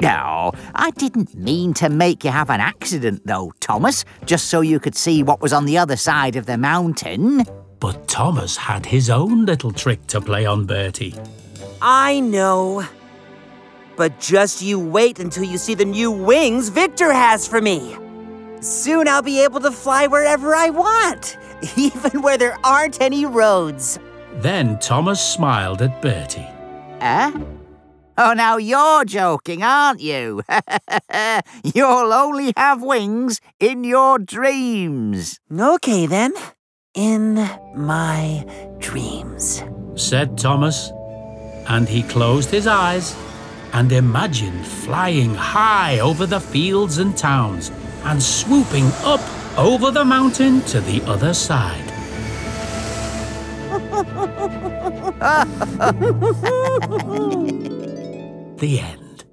No, 0.00 0.52
I 0.74 0.90
didn't 0.92 1.34
mean 1.34 1.74
to 1.74 1.88
make 1.88 2.24
you 2.24 2.30
have 2.30 2.50
an 2.50 2.60
accident, 2.60 3.22
though, 3.24 3.52
Thomas, 3.60 4.04
just 4.24 4.46
so 4.46 4.60
you 4.60 4.78
could 4.80 4.96
see 4.96 5.22
what 5.22 5.40
was 5.40 5.52
on 5.52 5.64
the 5.64 5.78
other 5.78 5.96
side 5.96 6.36
of 6.36 6.46
the 6.46 6.58
mountain. 6.58 7.44
But 7.80 8.06
Thomas 8.08 8.56
had 8.56 8.86
his 8.86 9.10
own 9.10 9.44
little 9.46 9.72
trick 9.72 10.06
to 10.08 10.20
play 10.20 10.46
on 10.46 10.66
Bertie. 10.66 11.14
I 11.84 12.20
know. 12.20 12.86
But 13.96 14.20
just 14.20 14.62
you 14.62 14.78
wait 14.78 15.18
until 15.18 15.42
you 15.42 15.58
see 15.58 15.74
the 15.74 15.84
new 15.84 16.12
wings 16.12 16.68
Victor 16.68 17.12
has 17.12 17.48
for 17.48 17.60
me. 17.60 17.96
Soon 18.60 19.08
I'll 19.08 19.20
be 19.22 19.42
able 19.42 19.58
to 19.60 19.72
fly 19.72 20.06
wherever 20.06 20.54
I 20.54 20.70
want, 20.70 21.36
even 21.76 22.22
where 22.22 22.38
there 22.38 22.56
aren't 22.62 23.00
any 23.00 23.26
roads. 23.26 23.98
Then 24.34 24.78
Thomas 24.78 25.20
smiled 25.20 25.82
at 25.82 26.00
Bertie. 26.00 26.46
Eh? 27.00 27.32
Oh, 28.16 28.32
now 28.34 28.58
you're 28.58 29.04
joking, 29.04 29.64
aren't 29.64 30.00
you? 30.00 30.42
You'll 31.74 32.12
only 32.12 32.52
have 32.56 32.80
wings 32.80 33.40
in 33.58 33.82
your 33.82 34.20
dreams. 34.20 35.40
Okay 35.50 36.06
then, 36.06 36.32
in 36.94 37.34
my 37.74 38.44
dreams. 38.78 39.64
said 39.96 40.38
Thomas, 40.38 40.92
and 41.68 41.88
he 41.88 42.02
closed 42.02 42.50
his 42.50 42.66
eyes 42.66 43.16
and 43.72 43.92
imagined 43.92 44.66
flying 44.66 45.34
high 45.34 46.00
over 46.00 46.26
the 46.26 46.40
fields 46.40 46.98
and 46.98 47.16
towns 47.16 47.70
and 48.04 48.22
swooping 48.22 48.90
up 49.02 49.20
over 49.58 49.90
the 49.90 50.04
mountain 50.04 50.60
to 50.62 50.80
the 50.80 51.02
other 51.04 51.34
side. 51.34 51.88
the 58.58 58.80
end. 58.80 59.24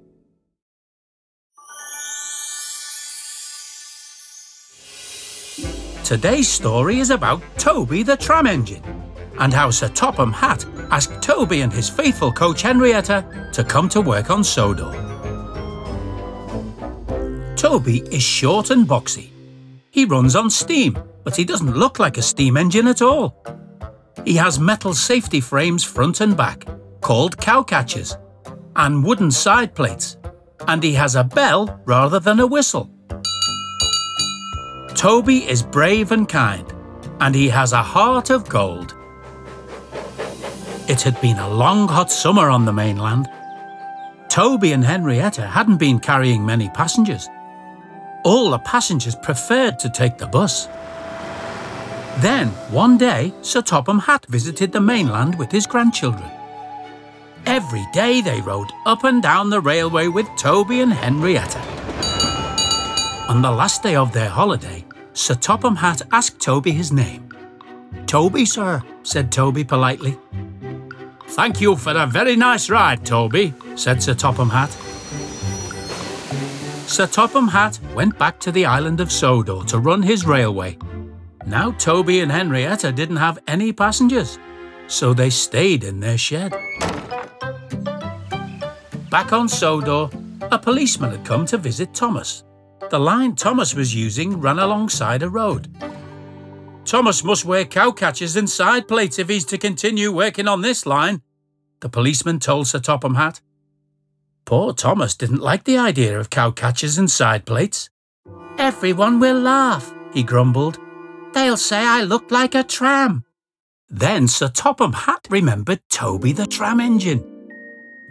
Today's 6.04 6.48
story 6.48 6.98
is 6.98 7.10
about 7.10 7.42
Toby 7.56 8.02
the 8.02 8.16
tram 8.16 8.46
engine 8.46 9.09
and 9.40 9.52
how 9.52 9.70
Sir 9.70 9.88
Topham 9.88 10.32
Hatt 10.32 10.64
asked 10.90 11.22
Toby 11.22 11.62
and 11.62 11.72
his 11.72 11.88
faithful 11.88 12.30
coach 12.30 12.62
Henrietta 12.62 13.50
to 13.52 13.64
come 13.64 13.88
to 13.88 14.00
work 14.00 14.30
on 14.30 14.44
Sodor. 14.44 14.92
Toby 17.56 18.00
is 18.10 18.22
short 18.22 18.70
and 18.70 18.86
boxy. 18.86 19.30
He 19.90 20.04
runs 20.04 20.36
on 20.36 20.50
steam, 20.50 20.98
but 21.24 21.36
he 21.36 21.44
doesn't 21.44 21.76
look 21.76 21.98
like 21.98 22.16
a 22.16 22.22
steam 22.22 22.56
engine 22.56 22.86
at 22.86 23.02
all. 23.02 23.36
He 24.24 24.36
has 24.36 24.60
metal 24.60 24.94
safety 24.94 25.40
frames 25.40 25.82
front 25.84 26.20
and 26.20 26.36
back, 26.36 26.66
called 27.00 27.36
cowcatchers, 27.38 28.16
and 28.76 29.04
wooden 29.04 29.30
side 29.30 29.74
plates, 29.74 30.16
and 30.68 30.82
he 30.82 30.94
has 30.94 31.16
a 31.16 31.24
bell 31.24 31.80
rather 31.86 32.20
than 32.20 32.40
a 32.40 32.46
whistle. 32.46 32.90
Toby 34.94 35.48
is 35.48 35.62
brave 35.62 36.12
and 36.12 36.28
kind, 36.28 36.70
and 37.20 37.34
he 37.34 37.48
has 37.48 37.72
a 37.72 37.82
heart 37.82 38.28
of 38.28 38.48
gold. 38.48 38.94
It 40.90 41.02
had 41.02 41.20
been 41.20 41.38
a 41.38 41.48
long 41.48 41.86
hot 41.86 42.10
summer 42.10 42.50
on 42.50 42.64
the 42.64 42.72
mainland. 42.72 43.28
Toby 44.28 44.72
and 44.72 44.84
Henrietta 44.84 45.46
hadn't 45.46 45.76
been 45.76 46.00
carrying 46.00 46.44
many 46.44 46.68
passengers. 46.70 47.28
All 48.24 48.50
the 48.50 48.58
passengers 48.58 49.14
preferred 49.14 49.78
to 49.78 49.88
take 49.88 50.18
the 50.18 50.26
bus. 50.26 50.66
Then, 52.18 52.48
one 52.72 52.98
day, 52.98 53.32
Sir 53.40 53.62
Topham 53.62 54.00
Hatt 54.00 54.26
visited 54.26 54.72
the 54.72 54.80
mainland 54.80 55.38
with 55.38 55.52
his 55.52 55.64
grandchildren. 55.64 56.28
Every 57.46 57.86
day 57.92 58.20
they 58.20 58.40
rode 58.40 58.72
up 58.84 59.04
and 59.04 59.22
down 59.22 59.48
the 59.48 59.60
railway 59.60 60.08
with 60.08 60.26
Toby 60.36 60.80
and 60.80 60.92
Henrietta. 60.92 61.60
On 63.28 63.42
the 63.42 63.52
last 63.52 63.84
day 63.84 63.94
of 63.94 64.12
their 64.12 64.28
holiday, 64.28 64.84
Sir 65.12 65.36
Topham 65.36 65.76
Hatt 65.76 66.02
asked 66.10 66.40
Toby 66.40 66.72
his 66.72 66.90
name. 66.90 67.28
Toby, 68.06 68.44
sir, 68.44 68.82
said 69.04 69.30
Toby 69.30 69.62
politely. 69.62 70.18
Thank 71.32 71.60
you 71.60 71.76
for 71.76 71.92
a 71.92 72.06
very 72.06 72.36
nice 72.36 72.68
ride, 72.68 73.06
Toby, 73.06 73.54
said 73.76 74.02
Sir 74.02 74.14
Topham 74.14 74.50
Hatt. 74.50 74.70
Sir 76.88 77.06
Topham 77.06 77.48
Hatt 77.48 77.78
went 77.94 78.18
back 78.18 78.40
to 78.40 78.50
the 78.50 78.66
island 78.66 79.00
of 79.00 79.12
Sodor 79.12 79.64
to 79.66 79.78
run 79.78 80.02
his 80.02 80.26
railway. 80.26 80.76
Now 81.46 81.70
Toby 81.72 82.20
and 82.20 82.32
Henrietta 82.32 82.90
didn't 82.90 83.16
have 83.16 83.38
any 83.46 83.72
passengers, 83.72 84.38
so 84.88 85.14
they 85.14 85.30
stayed 85.30 85.84
in 85.84 86.00
their 86.00 86.18
shed. 86.18 86.52
Back 89.08 89.32
on 89.32 89.48
Sodor, 89.48 90.10
a 90.50 90.58
policeman 90.58 91.12
had 91.12 91.24
come 91.24 91.46
to 91.46 91.58
visit 91.58 91.94
Thomas. 91.94 92.42
The 92.90 92.98
line 92.98 93.36
Thomas 93.36 93.74
was 93.74 93.94
using 93.94 94.40
ran 94.40 94.58
alongside 94.58 95.22
a 95.22 95.28
road. 95.28 95.68
Thomas 96.84 97.22
must 97.22 97.44
wear 97.44 97.64
cowcatchers 97.64 98.36
and 98.36 98.48
side 98.48 98.88
plates 98.88 99.18
if 99.18 99.28
he's 99.28 99.44
to 99.46 99.58
continue 99.58 100.10
working 100.10 100.48
on 100.48 100.62
this 100.62 100.86
line, 100.86 101.22
the 101.80 101.88
policeman 101.88 102.38
told 102.38 102.66
Sir 102.66 102.78
Topham 102.78 103.14
Hatt. 103.14 103.40
Poor 104.44 104.72
Thomas 104.72 105.14
didn't 105.14 105.40
like 105.40 105.64
the 105.64 105.78
idea 105.78 106.18
of 106.18 106.30
cowcatchers 106.30 106.98
and 106.98 107.10
side 107.10 107.46
plates. 107.46 107.88
Everyone 108.58 109.20
will 109.20 109.38
laugh, 109.40 109.94
he 110.12 110.22
grumbled. 110.22 110.78
They'll 111.32 111.56
say 111.56 111.78
I 111.78 112.02
look 112.02 112.30
like 112.30 112.54
a 112.54 112.64
tram. 112.64 113.24
Then 113.88 114.28
Sir 114.28 114.48
Topham 114.48 114.92
Hatt 114.92 115.26
remembered 115.30 115.80
Toby 115.88 116.32
the 116.32 116.46
tram 116.46 116.80
engine. 116.80 117.24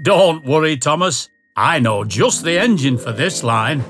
Don't 0.01 0.45
worry, 0.45 0.77
Thomas. 0.77 1.27
I 1.55 1.79
know 1.79 2.05
just 2.05 2.43
the 2.43 2.57
engine 2.57 2.97
for 2.97 3.11
this 3.11 3.43
line. 3.43 3.83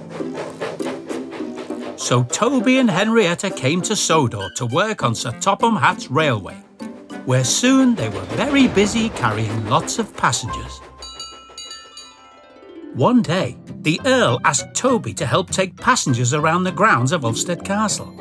So 2.00 2.24
Toby 2.24 2.78
and 2.78 2.90
Henrietta 2.90 3.52
came 3.52 3.82
to 3.82 3.94
Sodor 3.94 4.50
to 4.56 4.66
work 4.66 5.04
on 5.04 5.14
Sir 5.14 5.38
Topham 5.42 5.76
Hatt's 5.76 6.10
railway, 6.10 6.56
where 7.26 7.44
soon 7.44 7.94
they 7.94 8.08
were 8.08 8.24
very 8.38 8.70
busy 8.70 9.10
carrying 9.10 9.68
lots 9.68 10.00
of 10.00 10.16
passengers. 10.16 10.80
One 12.94 13.22
day, 13.22 13.58
the 13.82 14.00
Earl 14.06 14.40
asked 14.46 14.74
Toby 14.74 15.14
to 15.16 15.26
help 15.26 15.52
take 15.52 15.76
passengers 15.76 16.34
around 16.34 16.64
the 16.64 16.72
grounds 16.72 17.12
of 17.12 17.24
Ulfstead 17.24 17.66
Castle. 17.66 18.16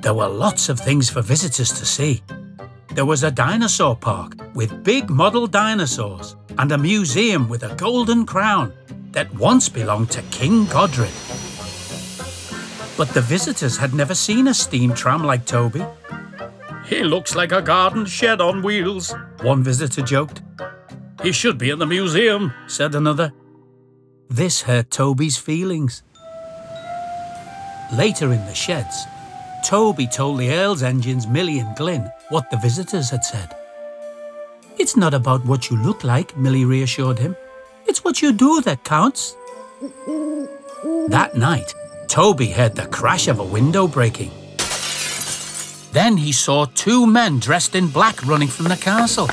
There 0.00 0.14
were 0.14 0.28
lots 0.28 0.70
of 0.70 0.80
things 0.80 1.10
for 1.10 1.20
visitors 1.20 1.72
to 1.72 1.84
see. 1.84 2.22
There 2.94 3.06
was 3.06 3.24
a 3.24 3.30
dinosaur 3.30 3.94
park 3.94 4.32
with 4.54 4.82
big 4.82 5.10
model 5.10 5.46
dinosaurs 5.46 6.34
and 6.58 6.72
a 6.72 6.78
museum 6.78 7.46
with 7.46 7.62
a 7.62 7.76
golden 7.76 8.24
crown 8.24 8.72
that 9.12 9.32
once 9.34 9.68
belonged 9.68 10.10
to 10.12 10.22
King 10.30 10.64
Godred. 10.64 11.12
But 13.00 13.14
the 13.14 13.22
visitors 13.22 13.78
had 13.78 13.94
never 13.94 14.14
seen 14.14 14.46
a 14.46 14.52
steam 14.52 14.92
tram 14.92 15.24
like 15.24 15.46
Toby. 15.46 15.82
He 16.84 17.02
looks 17.02 17.34
like 17.34 17.50
a 17.50 17.62
garden 17.62 18.04
shed 18.04 18.42
on 18.42 18.62
wheels, 18.62 19.14
one 19.40 19.62
visitor 19.62 20.02
joked. 20.02 20.42
He 21.22 21.32
should 21.32 21.56
be 21.56 21.70
in 21.70 21.78
the 21.78 21.86
museum, 21.86 22.52
said 22.66 22.94
another. 22.94 23.32
This 24.28 24.60
hurt 24.60 24.90
Toby's 24.90 25.38
feelings. 25.38 26.02
Later 27.94 28.34
in 28.34 28.44
the 28.44 28.54
sheds, 28.54 29.06
Toby 29.64 30.06
told 30.06 30.38
the 30.38 30.52
Earl's 30.52 30.82
engines 30.82 31.26
Millie 31.26 31.60
and 31.60 31.74
Glyn 31.76 32.06
what 32.28 32.50
the 32.50 32.58
visitors 32.58 33.08
had 33.08 33.24
said. 33.24 33.56
It's 34.76 34.94
not 34.94 35.14
about 35.14 35.46
what 35.46 35.70
you 35.70 35.78
look 35.78 36.04
like, 36.04 36.36
Millie 36.36 36.66
reassured 36.66 37.18
him. 37.18 37.34
It's 37.86 38.04
what 38.04 38.20
you 38.20 38.32
do 38.32 38.60
that 38.60 38.84
counts. 38.84 39.34
That 41.08 41.30
night, 41.34 41.72
Toby 42.10 42.48
heard 42.48 42.74
the 42.74 42.88
crash 42.88 43.28
of 43.28 43.38
a 43.38 43.44
window 43.44 43.86
breaking. 43.86 44.32
Then 45.92 46.16
he 46.16 46.32
saw 46.32 46.64
two 46.74 47.06
men 47.06 47.38
dressed 47.38 47.76
in 47.76 47.86
black 47.86 48.26
running 48.26 48.48
from 48.48 48.66
the 48.66 48.76
castle. 48.76 49.28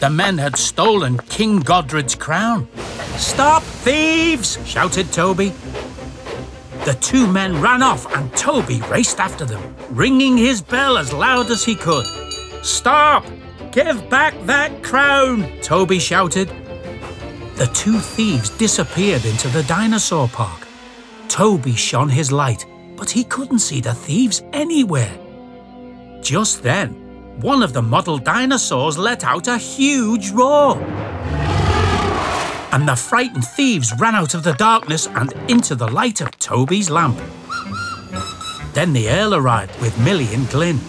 The 0.00 0.08
men 0.08 0.38
had 0.38 0.56
stolen 0.56 1.18
King 1.28 1.60
Godred's 1.60 2.14
crown. 2.14 2.68
Stop, 3.18 3.62
thieves! 3.62 4.58
shouted 4.66 5.12
Toby. 5.12 5.52
The 6.86 6.96
two 7.02 7.26
men 7.26 7.60
ran 7.60 7.82
off 7.82 8.10
and 8.16 8.34
Toby 8.34 8.80
raced 8.88 9.20
after 9.20 9.44
them, 9.44 9.76
ringing 9.90 10.38
his 10.38 10.62
bell 10.62 10.96
as 10.96 11.12
loud 11.12 11.50
as 11.50 11.66
he 11.66 11.74
could. 11.74 12.06
Stop! 12.64 13.26
Give 13.72 14.08
back 14.08 14.32
that 14.46 14.82
crown! 14.82 15.46
Toby 15.60 15.98
shouted. 15.98 16.48
The 17.56 17.70
two 17.74 18.00
thieves 18.00 18.48
disappeared 18.48 19.26
into 19.26 19.48
the 19.48 19.64
dinosaur 19.64 20.28
park. 20.28 20.65
Toby 21.36 21.74
shone 21.74 22.08
his 22.08 22.32
light, 22.32 22.64
but 22.96 23.10
he 23.10 23.22
couldn't 23.22 23.58
see 23.58 23.82
the 23.82 23.92
thieves 23.92 24.42
anywhere. 24.54 25.12
Just 26.22 26.62
then, 26.62 26.92
one 27.42 27.62
of 27.62 27.74
the 27.74 27.82
model 27.82 28.16
dinosaurs 28.16 28.96
let 28.96 29.22
out 29.22 29.46
a 29.46 29.58
huge 29.58 30.30
roar. 30.30 30.78
And 32.72 32.88
the 32.88 32.96
frightened 32.96 33.44
thieves 33.44 33.92
ran 33.98 34.14
out 34.14 34.32
of 34.32 34.44
the 34.44 34.54
darkness 34.54 35.08
and 35.08 35.34
into 35.46 35.74
the 35.74 35.88
light 35.88 36.22
of 36.22 36.38
Toby's 36.38 36.88
lamp. 36.88 37.18
Then 38.72 38.94
the 38.94 39.10
Earl 39.10 39.34
arrived 39.34 39.78
with 39.78 40.00
Millie 40.00 40.32
and 40.32 40.48
Glyn. 40.48 40.80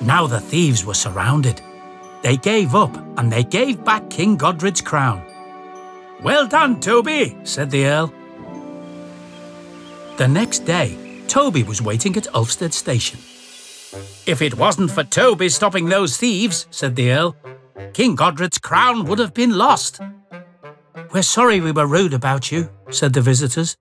Now 0.00 0.26
the 0.26 0.40
thieves 0.40 0.84
were 0.84 0.94
surrounded. 0.94 1.62
They 2.22 2.36
gave 2.38 2.74
up 2.74 2.96
and 3.18 3.30
they 3.30 3.44
gave 3.44 3.84
back 3.84 4.10
King 4.10 4.36
Godred's 4.36 4.80
crown. 4.80 5.22
Well 6.24 6.48
done, 6.48 6.80
Toby, 6.80 7.36
said 7.44 7.70
the 7.70 7.86
Earl. 7.86 8.12
The 10.20 10.28
next 10.28 10.66
day, 10.66 10.98
Toby 11.28 11.62
was 11.62 11.80
waiting 11.80 12.14
at 12.18 12.24
Ulfstead 12.34 12.74
Station. 12.74 13.18
If 14.26 14.42
it 14.42 14.54
wasn't 14.54 14.90
for 14.90 15.02
Toby 15.02 15.48
stopping 15.48 15.88
those 15.88 16.18
thieves, 16.18 16.66
said 16.70 16.94
the 16.94 17.10
Earl, 17.10 17.36
King 17.94 18.16
Godred's 18.16 18.58
crown 18.58 19.06
would 19.06 19.18
have 19.18 19.32
been 19.32 19.56
lost. 19.56 19.98
We're 21.14 21.22
sorry 21.22 21.62
we 21.62 21.72
were 21.72 21.86
rude 21.86 22.12
about 22.12 22.52
you, 22.52 22.68
said 22.90 23.14
the 23.14 23.22
visitors. 23.22 23.78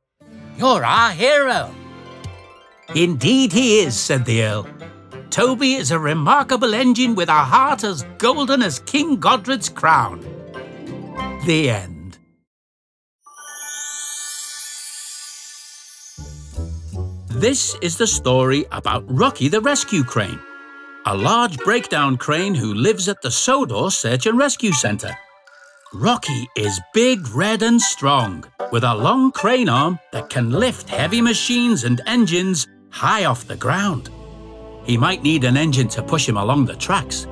You're 0.58 0.86
our 0.86 1.12
hero. 1.12 1.76
Indeed 2.96 3.52
he 3.52 3.82
is, 3.82 4.00
said 4.00 4.24
the 4.24 4.42
Earl. 4.42 4.66
Toby 5.32 5.74
is 5.74 5.92
a 5.92 6.00
remarkable 6.00 6.74
engine 6.74 7.16
with 7.16 7.28
a 7.28 7.34
heart 7.34 7.84
as 7.84 8.04
golden 8.18 8.64
as 8.64 8.80
King 8.80 9.20
Godred's 9.20 9.68
crown. 9.68 10.22
The 11.46 11.70
end. 11.70 11.99
This 17.40 17.74
is 17.82 17.96
the 17.96 18.06
story 18.06 18.66
about 18.74 19.06
Rocky 19.08 19.48
the 19.48 19.62
Rescue 19.62 20.04
Crane, 20.04 20.42
a 21.06 21.16
large 21.16 21.58
breakdown 21.60 22.18
crane 22.18 22.54
who 22.54 22.74
lives 22.74 23.08
at 23.08 23.22
the 23.22 23.32
Sodor 23.32 23.90
Search 23.92 24.26
and 24.26 24.38
Rescue 24.38 24.74
Centre. 24.74 25.18
Rocky 25.94 26.50
is 26.58 26.82
big, 26.94 27.26
red, 27.30 27.64
and 27.64 27.82
strong, 27.82 28.44
with 28.74 28.84
a 28.84 28.94
long 28.94 29.32
crane 29.32 29.70
arm 29.70 29.98
that 30.12 30.30
can 30.30 30.52
lift 30.52 30.90
heavy 30.90 31.22
machines 31.22 31.86
and 31.86 32.02
engines 32.08 32.68
high 32.90 33.24
off 33.24 33.48
the 33.48 33.56
ground. 33.56 34.10
He 34.84 34.98
might 34.98 35.24
need 35.24 35.46
an 35.46 35.56
engine 35.56 35.88
to 35.96 36.04
push 36.04 36.28
him 36.28 36.36
along 36.36 36.66
the 36.66 36.76
tracks, 36.76 37.26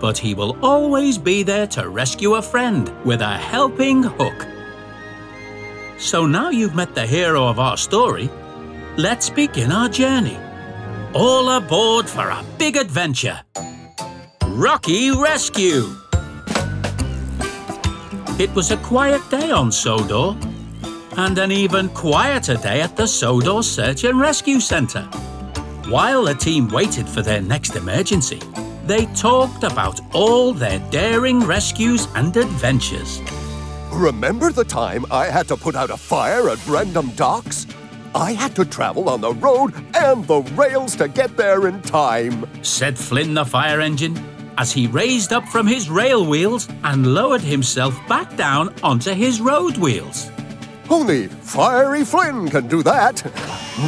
but 0.00 0.16
he 0.16 0.32
will 0.32 0.56
always 0.64 1.18
be 1.18 1.42
there 1.42 1.66
to 1.66 1.90
rescue 1.90 2.36
a 2.36 2.42
friend 2.42 2.90
with 3.04 3.20
a 3.20 3.36
helping 3.36 4.02
hook. 4.02 4.46
So 5.98 6.24
now 6.24 6.48
you've 6.48 6.74
met 6.74 6.94
the 6.94 7.06
hero 7.06 7.46
of 7.46 7.58
our 7.58 7.76
story, 7.76 8.30
let's 8.96 9.30
begin 9.30 9.72
our 9.72 9.88
journey. 9.88 10.38
all 11.14 11.50
aboard 11.50 12.08
for 12.08 12.28
a 12.30 12.44
big 12.56 12.76
adventure. 12.76 13.38
Rocky 14.46 15.10
Rescue! 15.10 15.94
It 18.38 18.54
was 18.54 18.70
a 18.70 18.78
quiet 18.78 19.20
day 19.30 19.50
on 19.50 19.70
Sodor, 19.70 20.36
and 21.18 21.36
an 21.36 21.52
even 21.52 21.90
quieter 21.90 22.56
day 22.56 22.80
at 22.80 22.96
the 22.96 23.06
Sodor 23.06 23.62
Search 23.62 24.04
and 24.04 24.18
Rescue 24.18 24.58
Centre. 24.58 25.04
While 25.88 26.24
the 26.24 26.34
team 26.34 26.68
waited 26.68 27.06
for 27.06 27.20
their 27.20 27.42
next 27.42 27.76
emergency, 27.76 28.40
they 28.86 29.04
talked 29.14 29.64
about 29.64 30.00
all 30.14 30.54
their 30.54 30.78
daring 30.90 31.40
rescues 31.40 32.08
and 32.14 32.34
adventures. 32.36 33.20
Remember 33.92 34.50
the 34.50 34.64
time 34.64 35.04
I 35.10 35.26
had 35.26 35.46
to 35.48 35.56
put 35.56 35.76
out 35.76 35.90
a 35.90 35.96
fire 35.98 36.48
at 36.48 36.58
Brendam 36.58 37.14
Docks? 37.16 37.66
I 38.14 38.32
had 38.32 38.54
to 38.56 38.64
travel 38.64 39.08
on 39.08 39.20
the 39.20 39.32
road 39.32 39.74
and 39.96 40.26
the 40.26 40.42
rails 40.54 40.96
to 40.96 41.08
get 41.08 41.36
there 41.36 41.66
in 41.66 41.80
time. 41.82 42.46
said 42.62 42.98
Flynn 42.98 43.34
the 43.34 43.44
fire 43.44 43.80
engine 43.80 44.18
as 44.58 44.70
he 44.72 44.86
raised 44.86 45.32
up 45.32 45.48
from 45.48 45.66
his 45.66 45.88
rail 45.88 46.26
wheels 46.26 46.68
and 46.84 47.14
lowered 47.14 47.40
himself 47.40 47.98
back 48.06 48.36
down 48.36 48.74
onto 48.82 49.12
his 49.12 49.40
road 49.40 49.76
wheels. 49.78 50.30
Only 50.90 51.28
Fiery 51.28 52.04
Flynn 52.04 52.48
can 52.50 52.68
do 52.68 52.82
that. 52.82 53.24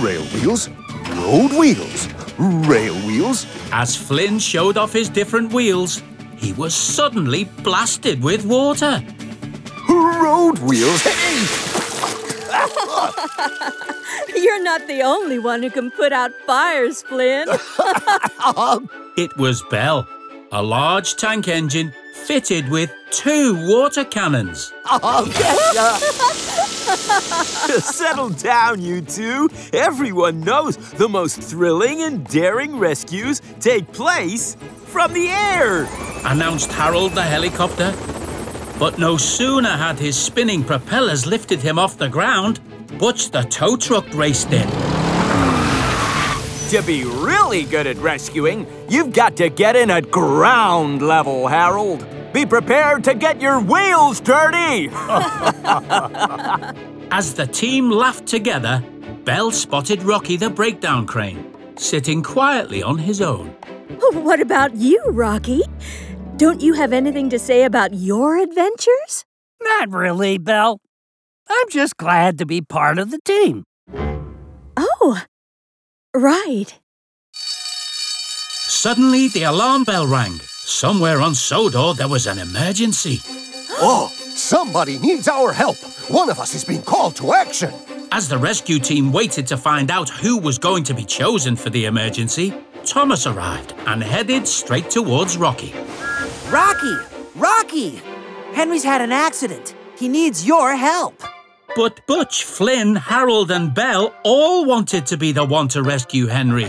Rail 0.03 0.23
wheels, 0.33 0.71
road 1.11 1.53
wheels, 1.53 2.09
rail 2.39 2.95
wheels. 3.07 3.47
As 3.73 3.95
Flynn 3.95 4.39
showed 4.39 4.79
off 4.79 4.93
his 4.93 5.11
different 5.11 5.53
wheels, 5.53 6.03
he 6.37 6.55
was 6.55 6.75
suddenly 6.75 7.45
blasted 7.63 8.23
with 8.23 8.47
water. 8.47 9.03
Road 9.89 10.59
wheels. 10.61 11.03
Hey! 11.03 11.71
You're 14.35 14.62
not 14.62 14.87
the 14.87 15.03
only 15.03 15.38
one 15.38 15.62
who 15.62 15.70
can 15.70 15.90
put 15.90 16.12
out 16.12 16.33
fires, 16.47 17.03
Flynn. 17.03 17.49
Um, 18.57 18.90
it 19.16 19.35
was 19.38 19.62
Belle, 19.70 20.07
a 20.53 20.62
large 20.62 21.16
tank 21.16 21.49
engine 21.49 21.94
fitted 22.12 22.68
with 22.68 22.92
two 23.11 23.55
water 23.66 24.05
cannons. 24.05 24.70
Um, 24.90 25.31
Settle 27.81 28.29
down, 28.31 28.83
you 28.83 29.01
two. 29.01 29.49
Everyone 29.73 30.40
knows 30.40 30.77
the 30.77 31.09
most 31.09 31.40
thrilling 31.40 32.03
and 32.03 32.27
daring 32.27 32.79
rescues 32.79 33.40
take 33.61 33.90
place 33.92 34.57
from 34.87 35.14
the 35.14 35.29
air. 35.29 35.88
announced 36.25 36.70
Harold 36.70 37.12
the 37.12 37.23
helicopter. 37.23 37.94
But 38.79 38.99
no 38.99 39.16
sooner 39.16 39.70
had 39.70 39.99
his 39.99 40.16
spinning 40.16 40.64
propellers 40.64 41.25
lifted 41.27 41.61
him 41.62 41.79
off 41.79 41.97
the 41.97 42.09
ground, 42.09 42.61
Butch 42.99 43.31
the 43.31 43.42
tow 43.42 43.77
truck 43.77 44.07
raced 44.14 44.53
in. 44.53 44.68
To 46.70 46.83
be 46.83 47.05
really 47.05 47.64
good 47.64 47.87
at 47.87 47.97
rescuing, 47.99 48.66
you've 48.88 49.12
got 49.12 49.37
to 49.37 49.49
get 49.49 49.77
in 49.77 49.90
at 49.90 50.11
ground 50.11 51.03
level, 51.03 51.47
Harold. 51.47 52.07
Be 52.33 52.44
prepared 52.44 53.05
to 53.05 53.14
get 53.14 53.40
your 53.40 53.61
wheels 53.61 54.20
dirty. 54.20 54.88
As 57.11 57.35
the 57.35 57.47
team 57.47 57.90
laughed 57.90 58.27
together, 58.27 58.83
Belle 59.25 59.53
spotted 59.53 60.03
Rocky 60.03 60.37
the 60.37 60.51
breakdown 60.51 61.07
crane, 61.07 61.55
sitting 61.77 62.23
quietly 62.23 62.83
on 62.83 62.99
his 62.99 63.20
own. 63.20 63.49
what 64.12 64.40
about 64.40 64.75
you, 64.75 65.01
Rocky? 65.09 65.62
Don't 66.37 66.61
you 66.61 66.73
have 66.73 66.92
anything 66.92 67.31
to 67.31 67.38
say 67.38 67.62
about 67.62 67.94
your 67.94 68.38
adventures? 68.38 69.25
Not 69.62 69.90
really, 69.90 70.38
Belle. 70.38 70.81
I'm 71.48 71.68
just 71.70 71.96
glad 71.96 72.38
to 72.38 72.46
be 72.46 72.61
part 72.61 72.98
of 72.98 73.11
the 73.11 73.18
team. 73.24 73.64
Oh, 74.76 75.22
right. 76.14 76.78
Suddenly, 78.66 79.28
the 79.28 79.44
alarm 79.44 79.85
bell 79.85 80.07
rang. 80.07 80.38
Somewhere 80.66 81.20
on 81.20 81.35
Sodor, 81.35 81.94
there 81.94 82.09
was 82.09 82.26
an 82.26 82.38
emergency. 82.38 83.20
Oh, 83.76 84.07
somebody 84.07 85.00
needs 85.00 85.26
our 85.26 85.52
help. 85.52 85.76
One 86.09 86.30
of 86.30 86.38
us 86.38 86.54
is 86.54 86.64
being 86.64 86.83
called 86.83 87.16
to 87.16 87.33
action. 87.33 87.72
As 88.12 88.28
the 88.28 88.38
rescue 88.38 88.78
team 88.78 89.11
waited 89.11 89.48
to 89.48 89.57
find 89.57 89.90
out 89.90 90.09
who 90.09 90.38
was 90.38 90.59
going 90.59 90.85
to 90.85 90.94
be 90.94 91.04
chosen 91.04 91.57
for 91.57 91.70
the 91.70 91.87
emergency, 91.87 92.54
Thomas 92.85 93.26
arrived 93.26 93.74
and 93.87 94.00
headed 94.02 94.46
straight 94.46 94.90
towards 94.90 95.37
Rocky. 95.37 95.74
Rocky! 96.50 96.96
Rocky! 97.35 98.00
Henry's 98.52 98.85
had 98.85 99.00
an 99.00 99.11
accident. 99.11 99.74
He 99.98 100.09
needs 100.09 100.46
your 100.46 100.76
help. 100.76 101.20
But 101.77 102.07
Butch, 102.07 102.45
Flynn, 102.45 102.95
Harold, 102.95 103.51
and 103.51 103.75
Belle 103.75 104.15
all 104.23 104.65
wanted 104.65 105.07
to 105.07 105.17
be 105.17 105.33
the 105.33 105.45
one 105.45 105.67
to 105.69 105.83
rescue 105.83 106.27
Henry. 106.27 106.69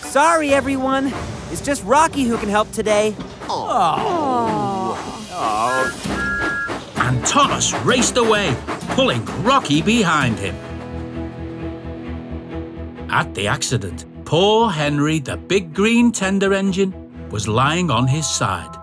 Sorry, 0.00 0.54
everyone. 0.54 1.12
It's 1.50 1.60
just 1.60 1.84
Rocky 1.84 2.24
who 2.24 2.38
can 2.38 2.48
help 2.48 2.72
today. 2.72 3.14
Oh. 3.50 4.96
And 6.96 7.24
Thomas 7.26 7.74
raced 7.84 8.16
away, 8.16 8.56
pulling 8.96 9.24
Rocky 9.42 9.82
behind 9.82 10.38
him. 10.38 10.56
At 13.10 13.34
the 13.34 13.46
accident, 13.46 14.06
poor 14.24 14.70
Henry, 14.70 15.18
the 15.18 15.36
big 15.36 15.74
green 15.74 16.12
tender 16.12 16.54
engine, 16.54 16.94
was 17.30 17.46
lying 17.46 17.90
on 17.90 18.06
his 18.06 18.26
side. 18.26 18.77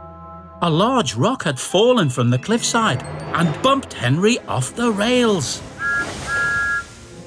A 0.62 0.70
large 0.70 1.16
rock 1.16 1.44
had 1.44 1.60
fallen 1.60 2.10
from 2.10 2.30
the 2.30 2.40
cliffside 2.40 3.04
and 3.34 3.62
bumped 3.62 3.94
Henry 3.94 4.40
off 4.48 4.76
the 4.76 4.92
rails. 4.92 5.62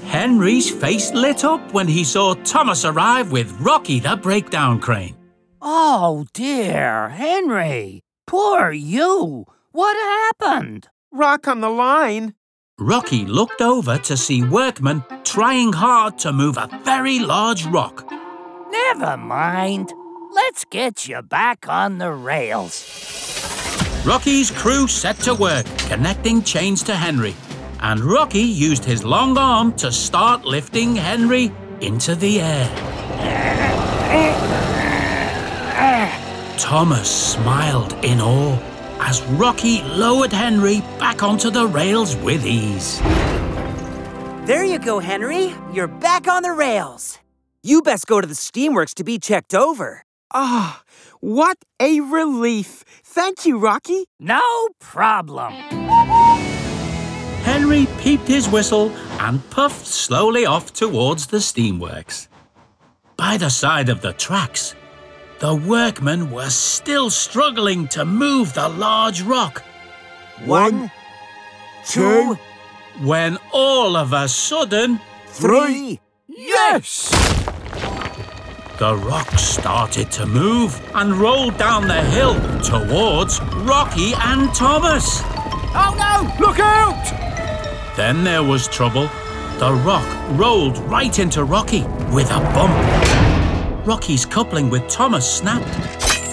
Henry's 0.03 0.69
face 0.71 1.13
lit 1.13 1.43
up 1.43 1.71
when 1.71 1.87
he 1.87 2.03
saw 2.03 2.33
Thomas 2.43 2.83
arrive 2.83 3.31
with 3.31 3.51
Rocky 3.61 3.99
the 3.99 4.15
breakdown 4.15 4.79
crane. 4.79 5.15
Oh, 5.61 6.25
dear, 6.33 7.09
Henry. 7.09 8.01
Poor 8.25 8.71
you. 8.71 9.45
What 9.71 9.95
happened? 10.41 10.87
Rock 11.11 11.47
on 11.47 11.61
the 11.61 11.69
line. 11.69 12.33
Rocky 12.79 13.25
looked 13.25 13.61
over 13.61 13.97
to 13.99 14.17
see 14.17 14.41
workmen 14.41 15.03
trying 15.23 15.73
hard 15.73 16.17
to 16.19 16.31
move 16.33 16.57
a 16.57 16.69
very 16.83 17.19
large 17.19 17.65
rock. 17.65 18.09
Never 18.71 19.17
mind. 19.17 19.93
Let's 20.31 20.65
get 20.65 21.07
you 21.07 21.21
back 21.21 21.67
on 21.67 21.97
the 21.97 22.11
rails. 22.11 23.18
Rocky's 24.05 24.49
crew 24.49 24.87
set 24.87 25.17
to 25.19 25.33
work, 25.33 25.65
connecting 25.89 26.41
chains 26.41 26.83
to 26.83 26.95
Henry, 26.95 27.35
and 27.81 27.99
Rocky 27.99 28.39
used 28.39 28.85
his 28.85 29.03
long 29.03 29.37
arm 29.37 29.73
to 29.73 29.91
start 29.91 30.45
lifting 30.45 30.95
Henry 30.95 31.51
into 31.81 32.15
the 32.15 32.39
air. 32.39 32.69
Thomas 36.57 37.33
smiled 37.33 37.93
in 38.05 38.21
awe 38.21 38.57
as 39.01 39.21
Rocky 39.23 39.81
lowered 39.83 40.31
Henry 40.31 40.79
back 40.97 41.21
onto 41.21 41.49
the 41.49 41.67
rails 41.67 42.15
with 42.17 42.45
ease. 42.45 42.99
There 44.45 44.63
you 44.63 44.79
go, 44.79 44.99
Henry. 44.99 45.53
You're 45.73 45.87
back 45.87 46.27
on 46.27 46.43
the 46.43 46.53
rails. 46.53 47.19
You 47.63 47.81
best 47.81 48.07
go 48.07 48.21
to 48.21 48.27
the 48.27 48.33
Steamworks 48.33 48.93
to 48.95 49.03
be 49.03 49.19
checked 49.19 49.53
over. 49.53 50.03
Ah, 50.33 50.83
what 51.21 51.57
a 51.79 52.01
relief. 52.01 52.83
Thank 53.11 53.43
you, 53.43 53.57
Rocky. 53.57 54.05
No 54.19 54.69
problem. 54.79 55.51
Henry 57.43 57.87
peeped 57.97 58.27
his 58.27 58.47
whistle 58.47 58.91
and 59.19 59.41
puffed 59.49 59.87
slowly 59.87 60.45
off 60.45 60.71
towards 60.73 61.25
the 61.25 61.37
steamworks. 61.37 62.27
By 63.17 63.37
the 63.37 63.49
side 63.49 63.89
of 63.89 64.01
the 64.01 64.13
tracks, 64.13 64.75
the 65.39 65.55
workmen 65.55 66.29
were 66.29 66.51
still 66.51 67.09
struggling 67.09 67.87
to 67.89 68.05
move 68.05 68.53
the 68.53 68.69
large 68.69 69.23
rock 69.23 69.63
One, 70.45 70.91
two, 71.87 72.37
when 73.01 73.39
all 73.51 73.95
of 73.95 74.13
a 74.13 74.27
sudden 74.27 75.01
three. 75.25 75.99
Yes! 76.27 77.28
The 78.79 78.95
rock 78.95 79.29
started 79.37 80.09
to 80.09 80.25
move 80.25 80.81
and 80.95 81.13
rolled 81.13 81.57
down 81.57 81.85
the 81.85 82.01
hill 82.01 82.33
towards 82.61 83.41
Rocky 83.67 84.13
and 84.15 84.55
Thomas. 84.55 85.21
Oh 85.75 85.93
no! 85.99 86.45
Look 86.45 86.59
out! 86.59 87.03
Then 87.97 88.23
there 88.23 88.41
was 88.41 88.69
trouble. 88.69 89.09
The 89.57 89.73
rock 89.85 90.07
rolled 90.39 90.77
right 90.89 91.19
into 91.19 91.43
Rocky 91.43 91.83
with 92.13 92.31
a 92.31 92.39
bump. 92.55 93.85
Rocky's 93.85 94.25
coupling 94.25 94.69
with 94.69 94.87
Thomas 94.87 95.29
snapped, 95.29 95.67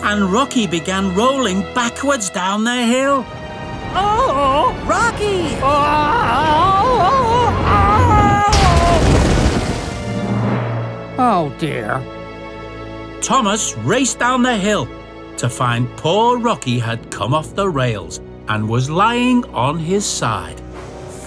and 0.04 0.32
Rocky 0.32 0.68
began 0.68 1.16
rolling 1.16 1.62
backwards 1.74 2.30
down 2.30 2.62
the 2.62 2.76
hill. 2.76 3.24
Oh! 3.96 4.72
Rocky! 4.86 5.58
Oh, 11.18 11.52
dear. 11.58 12.15
Thomas 13.26 13.76
raced 13.78 14.20
down 14.20 14.44
the 14.44 14.56
hill 14.56 14.86
to 15.38 15.48
find 15.48 15.88
poor 15.96 16.38
Rocky 16.38 16.78
had 16.78 17.10
come 17.10 17.34
off 17.34 17.56
the 17.56 17.68
rails 17.68 18.20
and 18.46 18.68
was 18.68 18.88
lying 18.88 19.44
on 19.46 19.80
his 19.80 20.06
side. 20.06 20.60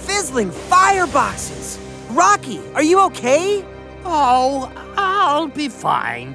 Fizzling 0.06 0.48
fireboxes! 0.48 1.78
Rocky, 2.16 2.58
are 2.72 2.82
you 2.82 3.00
okay? 3.00 3.62
Oh, 4.06 4.72
I'll 4.96 5.48
be 5.48 5.68
fine. 5.68 6.34